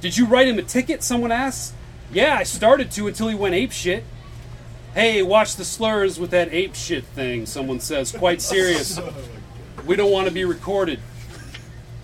[0.00, 1.02] Did you write him a ticket?
[1.02, 1.72] Someone asks.
[2.12, 4.04] Yeah, I started to until he went ape shit.
[4.94, 9.00] Hey, watch the slurs with that ape shit thing, someone says, quite serious.
[9.08, 9.12] Oh
[9.84, 11.00] we don't want to be recorded.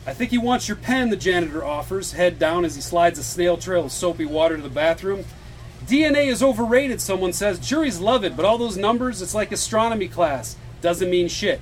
[0.05, 3.23] I think he wants your pen, the janitor offers, head down as he slides a
[3.23, 5.25] snail trail of soapy water to the bathroom.
[5.85, 7.59] DNA is overrated, someone says.
[7.59, 10.57] Juries love it, but all those numbers, it's like astronomy class.
[10.81, 11.61] Doesn't mean shit.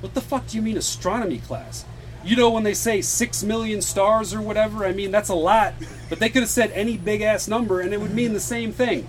[0.00, 1.84] What the fuck do you mean astronomy class?
[2.24, 4.86] You know when they say six million stars or whatever?
[4.86, 5.74] I mean, that's a lot,
[6.08, 8.72] but they could have said any big ass number and it would mean the same
[8.72, 9.06] thing.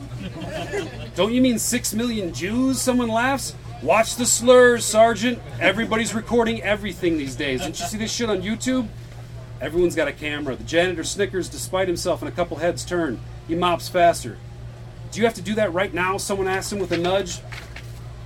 [1.16, 2.82] Don't you mean six million Jews?
[2.82, 3.56] Someone laughs.
[3.82, 5.40] Watch the slurs, Sergeant.
[5.60, 7.62] Everybody's recording everything these days.
[7.62, 8.88] Didn't you see this shit on YouTube?
[9.62, 10.56] Everyone's got a camera.
[10.56, 13.20] The janitor snickers despite himself and a couple heads turn.
[13.48, 14.38] He mops faster.
[15.16, 16.18] Do you have to do that right now?
[16.18, 17.40] Someone asks him with a nudge.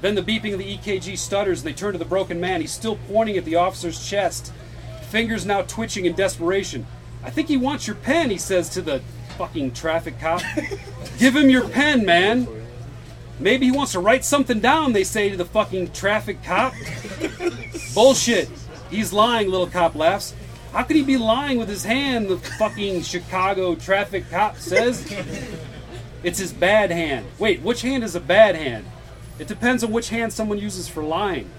[0.02, 2.62] Then the beeping of the EKG stutters and they turn to the broken man.
[2.62, 4.52] He's still pointing at the officer's chest,
[5.04, 6.88] fingers now twitching in desperation.
[7.24, 9.04] I think he wants your pen, he says to the
[9.38, 10.42] fucking traffic cop.
[11.20, 12.48] Give him your pen, man.
[13.40, 16.74] Maybe he wants to write something down, they say to the fucking traffic cop.
[17.94, 18.50] Bullshit.
[18.90, 20.34] He's lying, little cop laughs.
[20.74, 22.30] How could he be lying with his hand?
[22.30, 25.06] The fucking Chicago traffic cop says.
[26.24, 27.26] It's his bad hand.
[27.38, 28.86] Wait, which hand is a bad hand?
[29.40, 31.50] It depends on which hand someone uses for lying.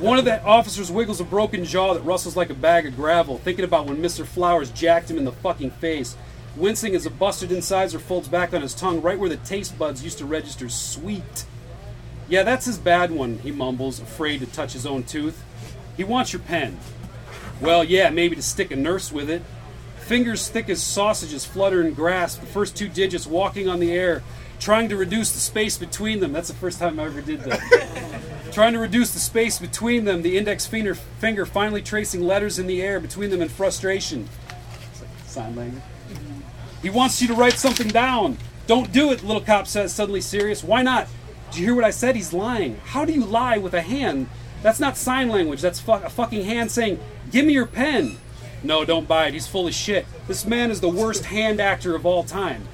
[0.00, 3.38] One of the officers wiggles a broken jaw that rustles like a bag of gravel,
[3.38, 4.26] thinking about when Mr.
[4.26, 6.16] Flowers jacked him in the fucking face.
[6.56, 10.02] Wincing as a busted incisor folds back on his tongue, right where the taste buds
[10.02, 11.44] used to register sweet.
[12.28, 15.44] Yeah, that's his bad one, he mumbles, afraid to touch his own tooth.
[15.96, 16.78] He wants your pen.
[17.60, 19.42] Well, yeah, maybe to stick a nurse with it.
[20.10, 24.24] Fingers thick as sausages flutter and grasp, the first two digits walking on the air,
[24.58, 26.32] trying to reduce the space between them.
[26.32, 28.20] That's the first time I ever did that.
[28.52, 32.66] trying to reduce the space between them, the index finger, finger finally tracing letters in
[32.66, 34.28] the air between them in frustration.
[35.26, 35.84] Sign language.
[36.82, 38.36] He wants you to write something down.
[38.66, 40.64] Don't do it, little cop says, suddenly serious.
[40.64, 41.06] Why not?
[41.52, 42.16] Did you hear what I said?
[42.16, 42.80] He's lying.
[42.84, 44.26] How do you lie with a hand?
[44.60, 45.60] That's not sign language.
[45.60, 46.98] That's fu- a fucking hand saying,
[47.30, 48.16] Give me your pen.
[48.62, 49.34] No, don't buy it.
[49.34, 50.06] He's full of shit.
[50.28, 52.68] This man is the worst hand actor of all time.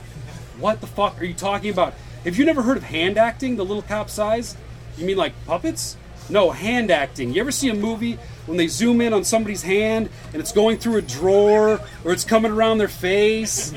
[0.59, 1.95] What the fuck are you talking about?
[2.25, 4.57] Have you never heard of hand acting, the little cop size?
[4.97, 5.97] You mean like puppets?
[6.29, 7.33] No, hand acting.
[7.33, 10.79] You ever see a movie when they zoom in on somebody's hand and it's going
[10.79, 13.73] through a drawer or it's coming around their face?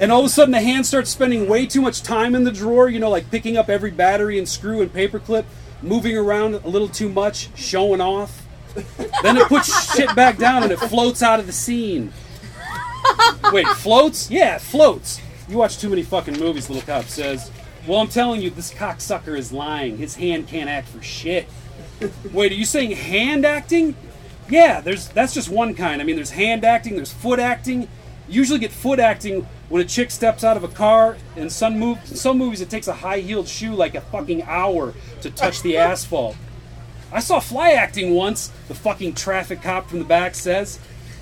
[0.00, 2.52] And all of a sudden the hand starts spending way too much time in the
[2.52, 5.44] drawer, you know, like picking up every battery and screw and paperclip,
[5.82, 8.46] moving around a little too much, showing off.
[9.22, 12.12] Then it puts shit back down and it floats out of the scene.
[13.52, 14.30] Wait, floats?
[14.30, 15.20] Yeah, floats.
[15.48, 17.50] You watch too many fucking movies, little cop says.
[17.86, 19.98] Well, I'm telling you, this cocksucker is lying.
[19.98, 21.48] His hand can't act for shit.
[22.32, 23.96] Wait, are you saying hand acting?
[24.48, 26.00] Yeah, there's that's just one kind.
[26.00, 27.82] I mean, there's hand acting, there's foot acting.
[28.28, 31.16] You usually get foot acting when a chick steps out of a car.
[31.36, 34.94] In some mov- in some movies, it takes a high-heeled shoe like a fucking hour
[35.22, 36.36] to touch the asphalt.
[37.12, 38.48] I saw fly acting once.
[38.68, 40.78] The fucking traffic cop from the back says.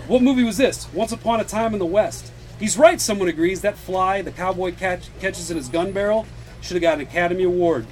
[0.06, 0.92] What movie was this?
[0.92, 2.32] Once Upon a Time in the West.
[2.58, 3.00] He's right.
[3.00, 3.60] Someone agrees.
[3.60, 6.26] That fly the cowboy catch, catches in his gun barrel
[6.60, 7.86] should have got an Academy Award.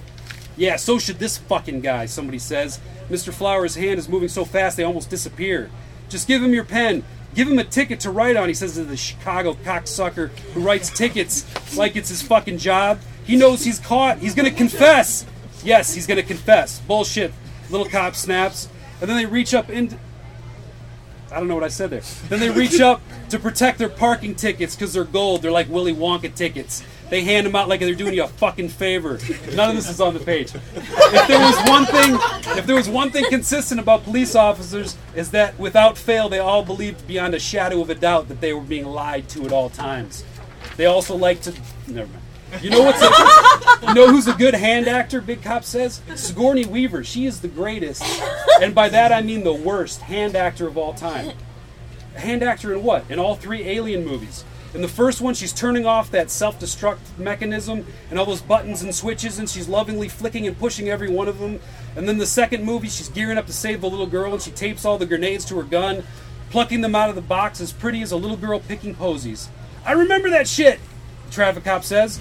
[0.57, 2.81] Yeah, so should this fucking guy, somebody says.
[3.09, 3.33] Mr.
[3.33, 5.71] Flower's hand is moving so fast they almost disappear.
[6.09, 7.05] Just give him your pen.
[7.35, 10.91] Give him a ticket to write on, he says to the Chicago cocksucker who writes
[10.91, 11.45] tickets
[11.77, 12.99] like it's his fucking job.
[13.25, 14.19] He knows he's caught.
[14.19, 15.27] He's gonna confess.
[15.63, 16.81] Yes, he's gonna confess.
[16.81, 17.33] Bullshit.
[17.71, 18.69] Little cop snaps.
[19.01, 19.97] And then they reach up into.
[21.31, 22.01] I don't know what I said there.
[22.29, 25.43] Then they reach up to protect their parking tickets because they're gold.
[25.43, 26.83] They're like Willy Wonka tickets.
[27.11, 29.19] They hand them out like they're doing you a fucking favor.
[29.55, 30.53] None of this is on the page.
[30.55, 32.19] If there was one thing,
[32.57, 36.63] if there was one thing consistent about police officers, is that without fail they all
[36.65, 39.69] believed beyond a shadow of a doubt that they were being lied to at all
[39.71, 40.25] times.
[40.77, 41.55] They also like to.
[41.87, 42.23] Never mind.
[42.63, 45.21] You know what's a, you know who's a good hand actor?
[45.21, 47.05] Big Cop says Sigourney Weaver.
[47.05, 48.03] She is the greatest,
[48.61, 51.33] and by that I mean the worst hand actor of all time.
[52.15, 53.09] Hand actor in what?
[53.11, 54.45] In all three Alien movies.
[54.75, 58.83] In the first one, she's turning off that self destruct mechanism and all those buttons
[58.83, 61.61] and switches, and she's lovingly flicking and pushing every one of them.
[61.97, 64.51] And then the second movie, she's gearing up to save the little girl, and she
[64.51, 66.03] tapes all the grenades to her gun,
[66.51, 69.49] plucking them out of the box as pretty as a little girl picking posies.
[69.85, 70.81] I remember that shit,
[71.31, 72.21] traffic cop says.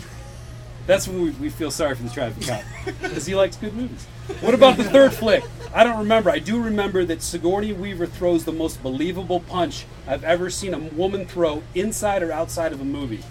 [0.88, 2.64] That's when we, we feel sorry for the traffic cop
[3.02, 4.06] because he likes good movies.
[4.40, 5.44] What about the third flick?
[5.74, 6.30] I don't remember.
[6.30, 10.80] I do remember that Sigourney Weaver throws the most believable punch I've ever seen a
[10.80, 13.24] woman throw inside or outside of a movie.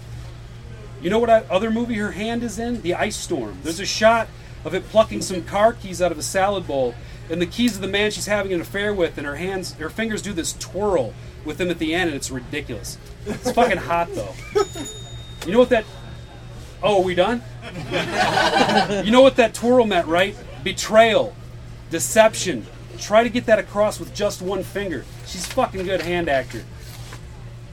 [1.01, 2.81] You know what other movie her hand is in?
[2.83, 3.57] The Ice Storm.
[3.63, 4.27] There's a shot
[4.63, 6.93] of it plucking some car keys out of a salad bowl,
[7.29, 9.89] and the keys of the man she's having an affair with, and her hands, her
[9.89, 12.97] fingers do this twirl with them at the end, and it's ridiculous.
[13.25, 14.33] It's fucking hot though.
[15.45, 15.85] You know what that?
[16.83, 17.41] Oh, are we done?
[19.03, 20.35] you know what that twirl meant, right?
[20.63, 21.35] Betrayal,
[21.89, 22.65] deception.
[22.97, 25.05] Try to get that across with just one finger.
[25.25, 26.63] She's fucking good hand actor.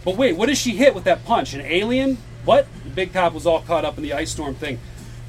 [0.04, 1.54] But wait, what does she hit with that punch?
[1.54, 2.18] An alien?
[2.44, 2.66] What?
[2.84, 4.78] The big cop was all caught up in the ice storm thing.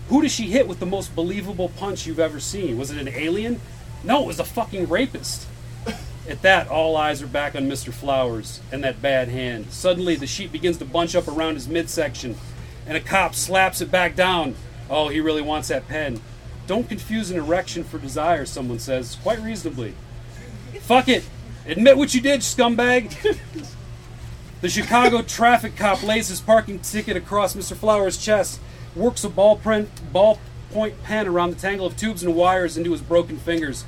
[0.09, 2.77] Who does she hit with the most believable punch you've ever seen?
[2.77, 3.61] Was it an alien?
[4.03, 5.47] No, it was a fucking rapist.
[6.27, 7.93] At that, all eyes are back on Mr.
[7.93, 9.71] Flowers and that bad hand.
[9.71, 12.35] Suddenly, the sheet begins to bunch up around his midsection,
[12.87, 14.55] and a cop slaps it back down.
[14.89, 16.21] Oh, he really wants that pen.
[16.67, 19.93] Don't confuse an erection for desire, someone says, quite reasonably.
[20.81, 21.23] Fuck it.
[21.67, 23.15] Admit what you did, scumbag.
[24.61, 27.75] the Chicago traffic cop lays his parking ticket across Mr.
[27.75, 28.59] Flowers' chest,
[28.95, 33.37] works a ballpoint, ballpoint pen around the tangle of tubes and wires into his broken
[33.37, 33.83] fingers.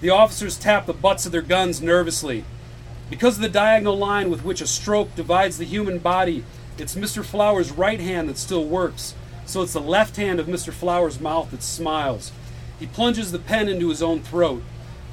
[0.00, 2.44] The officers tap the butts of their guns nervously.
[3.10, 6.44] Because of the diagonal line with which a stroke divides the human body,
[6.78, 7.24] it's Mr.
[7.24, 9.14] Flowers' right hand that still works
[9.46, 10.72] so it's the left hand of Mr.
[10.72, 12.32] Flowers' mouth that smiles.
[12.78, 14.62] He plunges the pen into his own throat.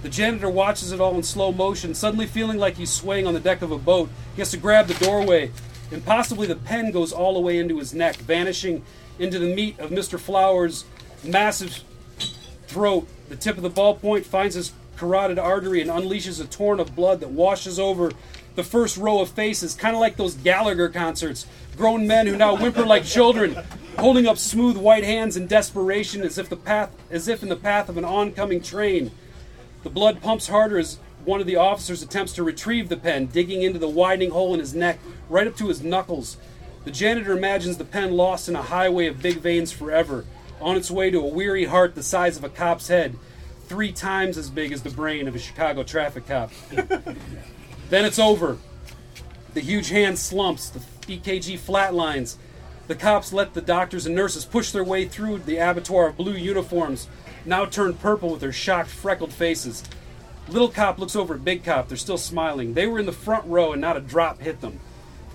[0.04, 3.40] The janitor watches it all in slow motion, suddenly feeling like he's swaying on the
[3.40, 4.10] deck of a boat.
[4.36, 5.52] He has to grab the doorway.
[5.92, 8.82] and possibly the pen goes all the way into his neck, vanishing
[9.20, 10.18] into the meat of Mr.
[10.18, 10.86] Flowers'
[11.22, 11.84] massive
[12.68, 13.08] throat.
[13.28, 17.20] The tip of the ballpoint finds his carotid artery and unleashes a torrent of blood
[17.20, 18.12] that washes over
[18.56, 21.46] the first row of faces, kind of like those Gallagher concerts.
[21.78, 23.58] Grown men who now whimper like children,
[23.98, 27.56] holding up smooth white hands in desperation as if the path as if in the
[27.56, 29.12] path of an oncoming train.
[29.84, 33.62] The blood pumps harder as one of the officers attempts to retrieve the pen, digging
[33.62, 35.00] into the widening hole in his neck,
[35.30, 36.38] right up to his knuckles.
[36.84, 40.26] The janitor imagines the pen lost in a highway of big veins forever,
[40.60, 43.18] on its way to a weary heart the size of a cop's head,
[43.68, 46.52] three times as big as the brain of a Chicago traffic cop.
[47.92, 48.58] then it's over.
[49.54, 52.38] The huge hand slumps, the EKG flatlines,
[52.88, 56.34] the cops let the doctors and nurses push their way through the abattoir of blue
[56.34, 57.10] uniforms,
[57.46, 59.84] now turned purple with their shocked, freckled faces.
[60.48, 61.90] Little cop looks over at big cop.
[61.90, 62.74] They're still smiling.
[62.74, 64.80] They were in the front row and not a drop hit them.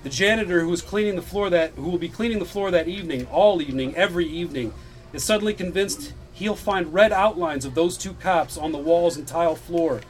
[0.03, 2.89] The janitor who was cleaning the floor that who will be cleaning the floor that
[2.89, 4.73] evening, all evening, every evening,
[5.13, 9.27] is suddenly convinced he'll find red outlines of those two cops on the walls and
[9.27, 10.01] tile floor,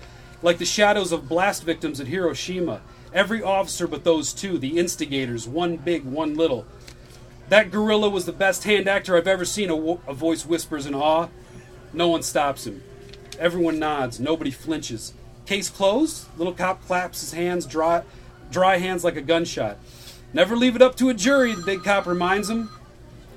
[0.43, 2.81] like the shadows of blast victims at Hiroshima.
[3.13, 6.67] Every officer but those two, the instigators, one big, one little,
[7.49, 10.87] that gorilla was the best hand actor I've ever seen, a, wo- a voice whispers
[10.87, 11.29] in awe.
[11.93, 12.83] No one stops him.
[13.39, 14.19] Everyone nods.
[14.19, 15.15] Nobody flinches.
[15.47, 16.27] Case closed.
[16.37, 18.03] Little cop claps his hands, dry,
[18.51, 19.79] dry hands like a gunshot.
[20.33, 22.69] Never leave it up to a jury, the big cop reminds him.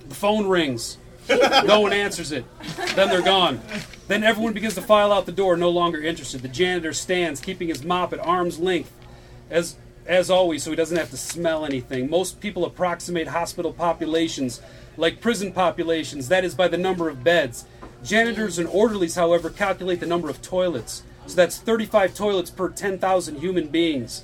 [0.08, 0.98] The phone rings.
[1.30, 2.46] No one answers it.
[2.96, 3.62] Then they're gone.
[4.08, 6.42] Then everyone begins to file out the door, no longer interested.
[6.42, 8.92] The janitor stands, keeping his mop at arm's length.
[9.50, 9.76] As
[10.06, 12.10] as always, so he doesn't have to smell anything.
[12.10, 14.60] Most people approximate hospital populations
[14.98, 17.66] like prison populations, that is, by the number of beds.
[18.04, 21.04] Janitors and orderlies, however, calculate the number of toilets.
[21.28, 24.24] So that's 35 toilets per 10,000 human beings.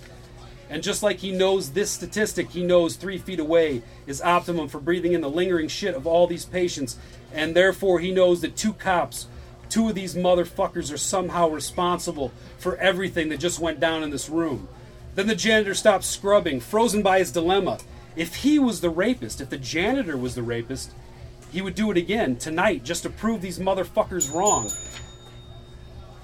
[0.69, 4.79] And just like he knows this statistic, he knows three feet away is optimum for
[4.79, 6.97] breathing in the lingering shit of all these patients.
[7.33, 9.27] And therefore, he knows that two cops,
[9.69, 14.29] two of these motherfuckers, are somehow responsible for everything that just went down in this
[14.29, 14.67] room.
[15.13, 17.79] Then the janitor stops scrubbing, frozen by his dilemma.
[18.15, 20.91] If he was the rapist, if the janitor was the rapist,
[21.51, 24.69] he would do it again tonight just to prove these motherfuckers wrong.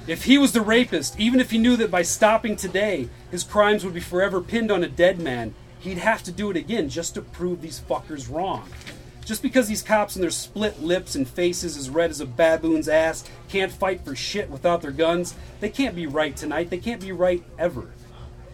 [0.08, 3.86] If he was the rapist, even if he knew that by stopping today his crimes
[3.86, 7.14] would be forever pinned on a dead man, he'd have to do it again just
[7.14, 8.68] to prove these fuckers wrong.
[9.24, 12.90] Just because these cops and their split lips and faces as red as a baboon's
[12.90, 16.72] ass can't fight for shit without their guns, they can't be right tonight.
[16.72, 17.92] They can't be right ever.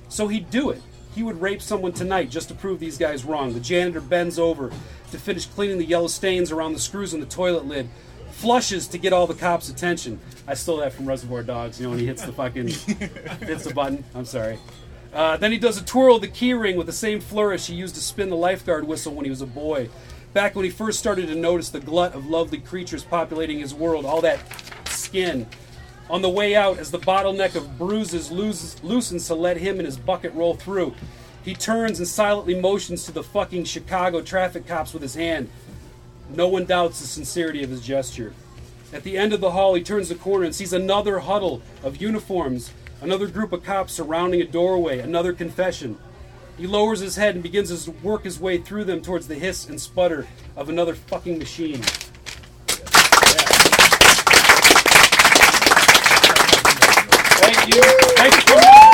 [0.10, 0.82] So he'd do it.
[1.16, 3.54] He would rape someone tonight just to prove these guys wrong.
[3.54, 4.72] The janitor bends over
[5.12, 7.90] to finish cleaning the yellow stains around the screws in the toilet lid,
[8.38, 10.20] flushes to get all the cops' attention.
[10.48, 12.68] I stole that from Reservoir Dogs, you know, when he hits the fucking
[13.48, 14.04] hits the button.
[14.14, 14.60] I'm sorry.
[15.12, 17.96] Uh, then he does a twirl of the keyring with the same flourish he used
[17.96, 19.90] to spin the lifeguard whistle when he was a boy.
[20.34, 24.06] Back when he first started to notice the glut of lovely creatures populating his world,
[24.06, 24.40] all that
[24.88, 25.48] skin.
[26.08, 29.86] On the way out, as the bottleneck of bruises looses, loosens to let him and
[29.88, 30.94] his bucket roll through,
[31.44, 35.50] he turns and silently motions to the fucking Chicago traffic cops with his hand.
[36.30, 38.34] No one doubts the sincerity of his gesture.
[38.92, 42.02] At the end of the hall, he turns the corner and sees another huddle of
[42.02, 42.72] uniforms,
[43.02, 45.98] another group of cops surrounding a doorway, another confession.
[46.58, 49.68] He lowers his head and begins to work his way through them towards the hiss
[49.70, 51.82] and sputter of another fucking machine.
[57.40, 57.82] Thank you.
[58.16, 58.88] Thanks for coming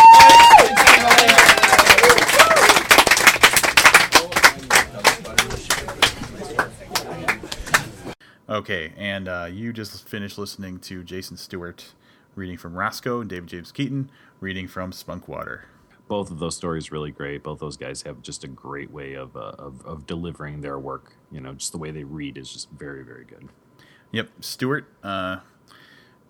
[8.53, 11.95] Okay, and uh, you just finished listening to Jason Stuart
[12.35, 15.61] reading from Roscoe and David James Keaton reading from Spunkwater.
[16.07, 17.41] Both of those stories really great.
[17.41, 21.13] Both those guys have just a great way of, uh, of of delivering their work.
[21.31, 23.49] You know, just the way they read is just very very good.
[24.11, 25.39] Yep, Stuart uh,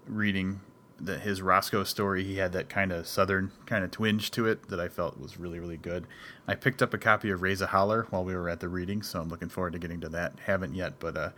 [0.07, 0.61] reading
[0.97, 2.23] the, his Roscoe story.
[2.23, 5.37] He had that kind of southern kind of twinge to it that I felt was
[5.37, 6.07] really really good.
[6.47, 9.01] I picked up a copy of Raise a Holler while we were at the reading,
[9.01, 10.39] so I'm looking forward to getting to that.
[10.45, 11.29] Haven't yet, but uh,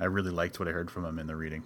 [0.00, 1.62] I really liked what I heard from him in the reading.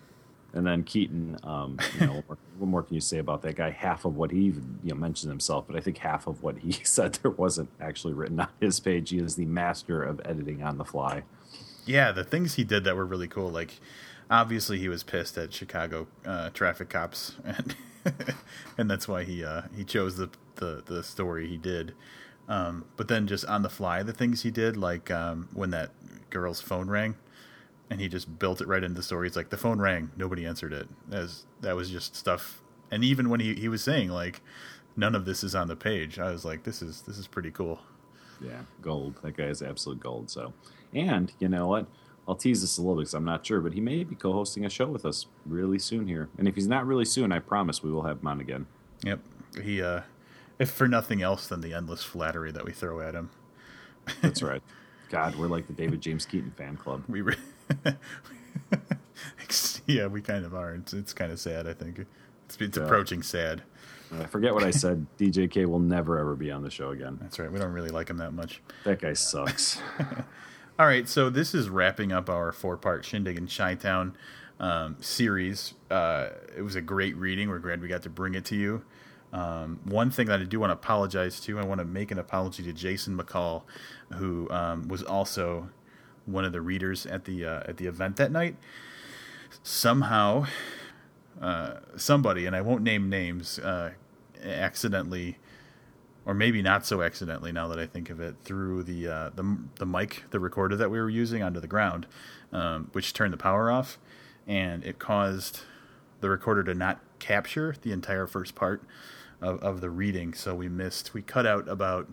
[0.55, 3.71] And then Keaton, um, you know, what, what more can you say about that guy?
[3.71, 6.59] Half of what he even you know, mentioned himself, but I think half of what
[6.59, 9.11] he said there wasn't actually written on his page.
[9.11, 11.25] He is the master of editing on the fly.
[11.85, 13.51] Yeah, the things he did that were really cool.
[13.51, 13.81] Like,
[14.31, 17.77] obviously, he was pissed at Chicago uh, traffic cops, and
[18.77, 21.95] and that's why he uh, he chose the, the the story he did.
[22.47, 25.91] Um, but then, just on the fly, the things he did, like um, when that
[26.31, 27.17] girl's phone rang,
[27.91, 29.27] and he just built it right into the story.
[29.27, 30.89] It's like the phone rang, nobody answered it.
[31.11, 32.61] As that was just stuff.
[32.91, 34.41] And even when he, he was saying like,
[34.97, 37.51] none of this is on the page, I was like, this is this is pretty
[37.51, 37.81] cool.
[38.41, 39.19] Yeah, gold.
[39.23, 40.31] That guy is absolute gold.
[40.31, 40.53] So,
[40.95, 41.87] and you know what?
[42.29, 44.67] I'll tease this a little bit because I'm not sure, but he may be co-hosting
[44.67, 46.29] a show with us really soon here.
[46.37, 48.67] And if he's not really soon, I promise we will have him on again.
[49.03, 49.21] Yep.
[49.63, 50.03] He, uh,
[50.59, 53.31] if for nothing else than the endless flattery that we throw at him.
[54.21, 54.63] That's right.
[55.09, 57.03] God, we're like the David James Keaton fan club.
[57.09, 57.37] We, re-
[59.87, 60.75] yeah, we kind of are.
[60.75, 61.67] It's, it's kind of sad.
[61.67, 62.85] I think it's, it's Yeah.
[62.85, 63.63] approaching sad.
[64.13, 65.07] I forget what I said.
[65.19, 67.19] DJK will never ever be on the show again.
[67.21, 67.51] That's right.
[67.53, 68.63] We don't really like him that much.
[68.85, 69.81] That guy sucks.
[70.79, 74.17] All right, so this is wrapping up our four-part Shindig and Chi-Town
[74.61, 75.75] um, series.
[75.91, 77.49] Uh, it was a great reading.
[77.49, 78.85] We're glad we got to bring it to you.
[79.33, 82.19] Um, one thing that I do want to apologize to, I want to make an
[82.21, 83.65] apology to Jason McCall,
[84.15, 85.69] who um, was also
[86.29, 88.57] one of the readers at the uh, at the event that night.
[89.63, 90.47] Somehow,
[91.41, 93.93] uh, somebody, and I won't name names, uh,
[94.43, 95.39] accidentally
[96.29, 99.59] or maybe not so accidentally now that I think of it, threw the uh, the
[99.77, 102.07] the mic, the recorder that we were using onto the ground,
[102.53, 103.99] um, which turned the power off,
[104.47, 105.61] and it caused
[106.21, 108.83] the recorder to not capture the entire first part
[109.41, 110.35] of, of the reading.
[110.35, 111.15] So we missed.
[111.15, 112.09] We cut out about.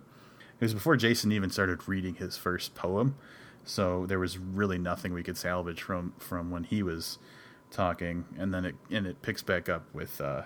[0.61, 3.17] It was before Jason even started reading his first poem,
[3.65, 7.19] so there was really nothing we could salvage from from when he was
[7.71, 10.21] talking, and then it and it picks back up with.
[10.21, 10.43] Uh,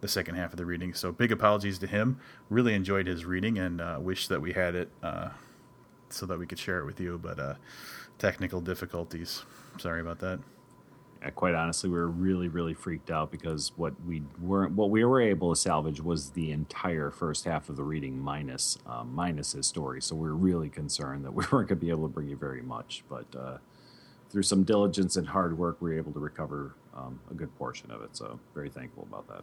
[0.00, 0.92] the second half of the reading.
[0.94, 2.20] So big apologies to him.
[2.50, 5.30] Really enjoyed his reading and uh, wish that we had it uh,
[6.10, 7.18] so that we could share it with you.
[7.22, 7.54] But uh,
[8.18, 9.44] technical difficulties.
[9.78, 10.40] Sorry about that.
[11.26, 15.04] Yeah, quite honestly, we were really, really freaked out because what we weren't, what we
[15.04, 19.50] were able to salvage was the entire first half of the reading minus, um, minus
[19.50, 20.00] his story.
[20.00, 22.36] So we were really concerned that we weren't going to be able to bring you
[22.36, 23.02] very much.
[23.08, 23.58] But uh,
[24.30, 27.90] through some diligence and hard work, we were able to recover um, a good portion
[27.90, 28.16] of it.
[28.16, 29.42] So very thankful about that.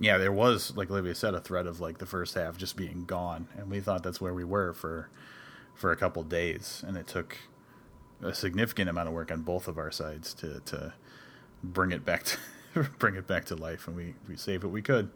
[0.00, 3.04] Yeah, there was, like Olivia said, a threat of like the first half just being
[3.04, 5.08] gone, and we thought that's where we were for
[5.72, 7.38] for a couple days, and it took
[8.20, 10.94] a significant amount of work on both of our sides to to
[11.62, 12.38] bring it back to
[12.98, 15.10] bring it back to life, and we we saved what we could.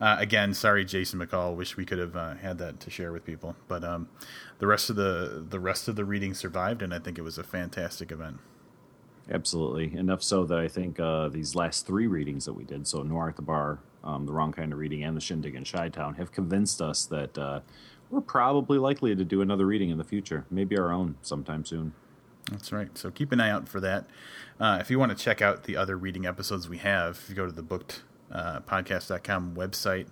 [0.00, 1.54] Uh, again, sorry, Jason McCall.
[1.54, 4.08] Wish we could have uh, had that to share with people, but um,
[4.58, 7.38] the rest of the the rest of the reading survived, and I think it was
[7.38, 8.38] a fantastic event.
[9.30, 9.96] Absolutely.
[9.96, 13.28] Enough so that I think uh, these last three readings that we did, so Noir
[13.28, 16.14] at the Bar, um, The Wrong Kind of Reading, and The Shindig in Chi Town,
[16.14, 17.60] have convinced us that uh,
[18.10, 21.92] we're probably likely to do another reading in the future, maybe our own sometime soon.
[22.50, 22.96] That's right.
[22.98, 24.06] So keep an eye out for that.
[24.58, 27.36] Uh, if you want to check out the other reading episodes we have, if you
[27.36, 30.06] go to the booked uh, podcast.com website,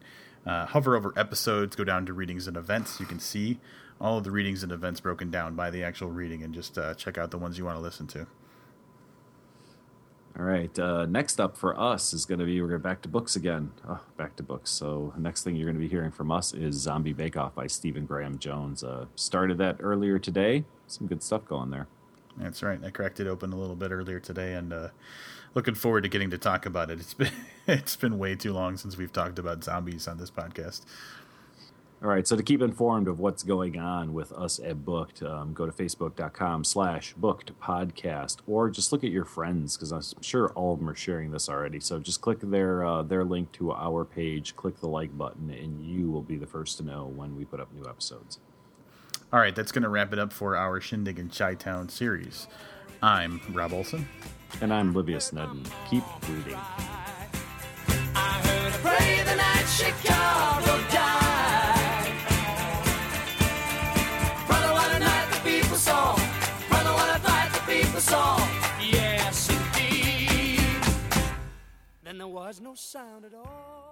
[0.46, 3.00] uh, hover over episodes, go down to readings and events.
[3.00, 3.58] You can see
[4.00, 6.94] all of the readings and events broken down by the actual reading and just uh,
[6.94, 8.26] check out the ones you want to listen to.
[10.38, 10.78] All right.
[10.78, 13.72] Uh, next up for us is going to be we're going back to books again.
[13.88, 14.70] Oh, back to books.
[14.70, 17.66] So next thing you're going to be hearing from us is Zombie Bake Off by
[17.66, 18.84] Stephen Graham Jones.
[18.84, 20.64] Uh, started that earlier today.
[20.86, 21.88] Some good stuff going there.
[22.38, 22.78] That's right.
[22.84, 24.88] I cracked it open a little bit earlier today, and uh,
[25.54, 27.00] looking forward to getting to talk about it.
[27.00, 27.32] It's been
[27.66, 30.82] it's been way too long since we've talked about zombies on this podcast.
[32.00, 35.52] All right, so to keep informed of what's going on with us at Booked, um,
[35.52, 40.50] go to facebook.com slash booked podcast or just look at your friends because I'm sure
[40.50, 41.80] all of them are sharing this already.
[41.80, 45.84] So just click their, uh, their link to our page, click the like button, and
[45.84, 48.38] you will be the first to know when we put up new episodes.
[49.30, 52.46] All right, that's going to wrap it up for our Shindig and Chi Town series.
[53.02, 54.08] I'm Robb Olson.
[54.62, 55.70] And I'm Livius Nedin.
[55.90, 56.58] Keep reading.
[58.80, 62.12] Pray the night Chicago died.
[64.46, 66.16] Brother, what a night the people saw.
[66.70, 68.38] Brother, what a night the people saw.
[68.80, 70.60] Yes, indeed.
[72.02, 73.87] Then there was no sound at all.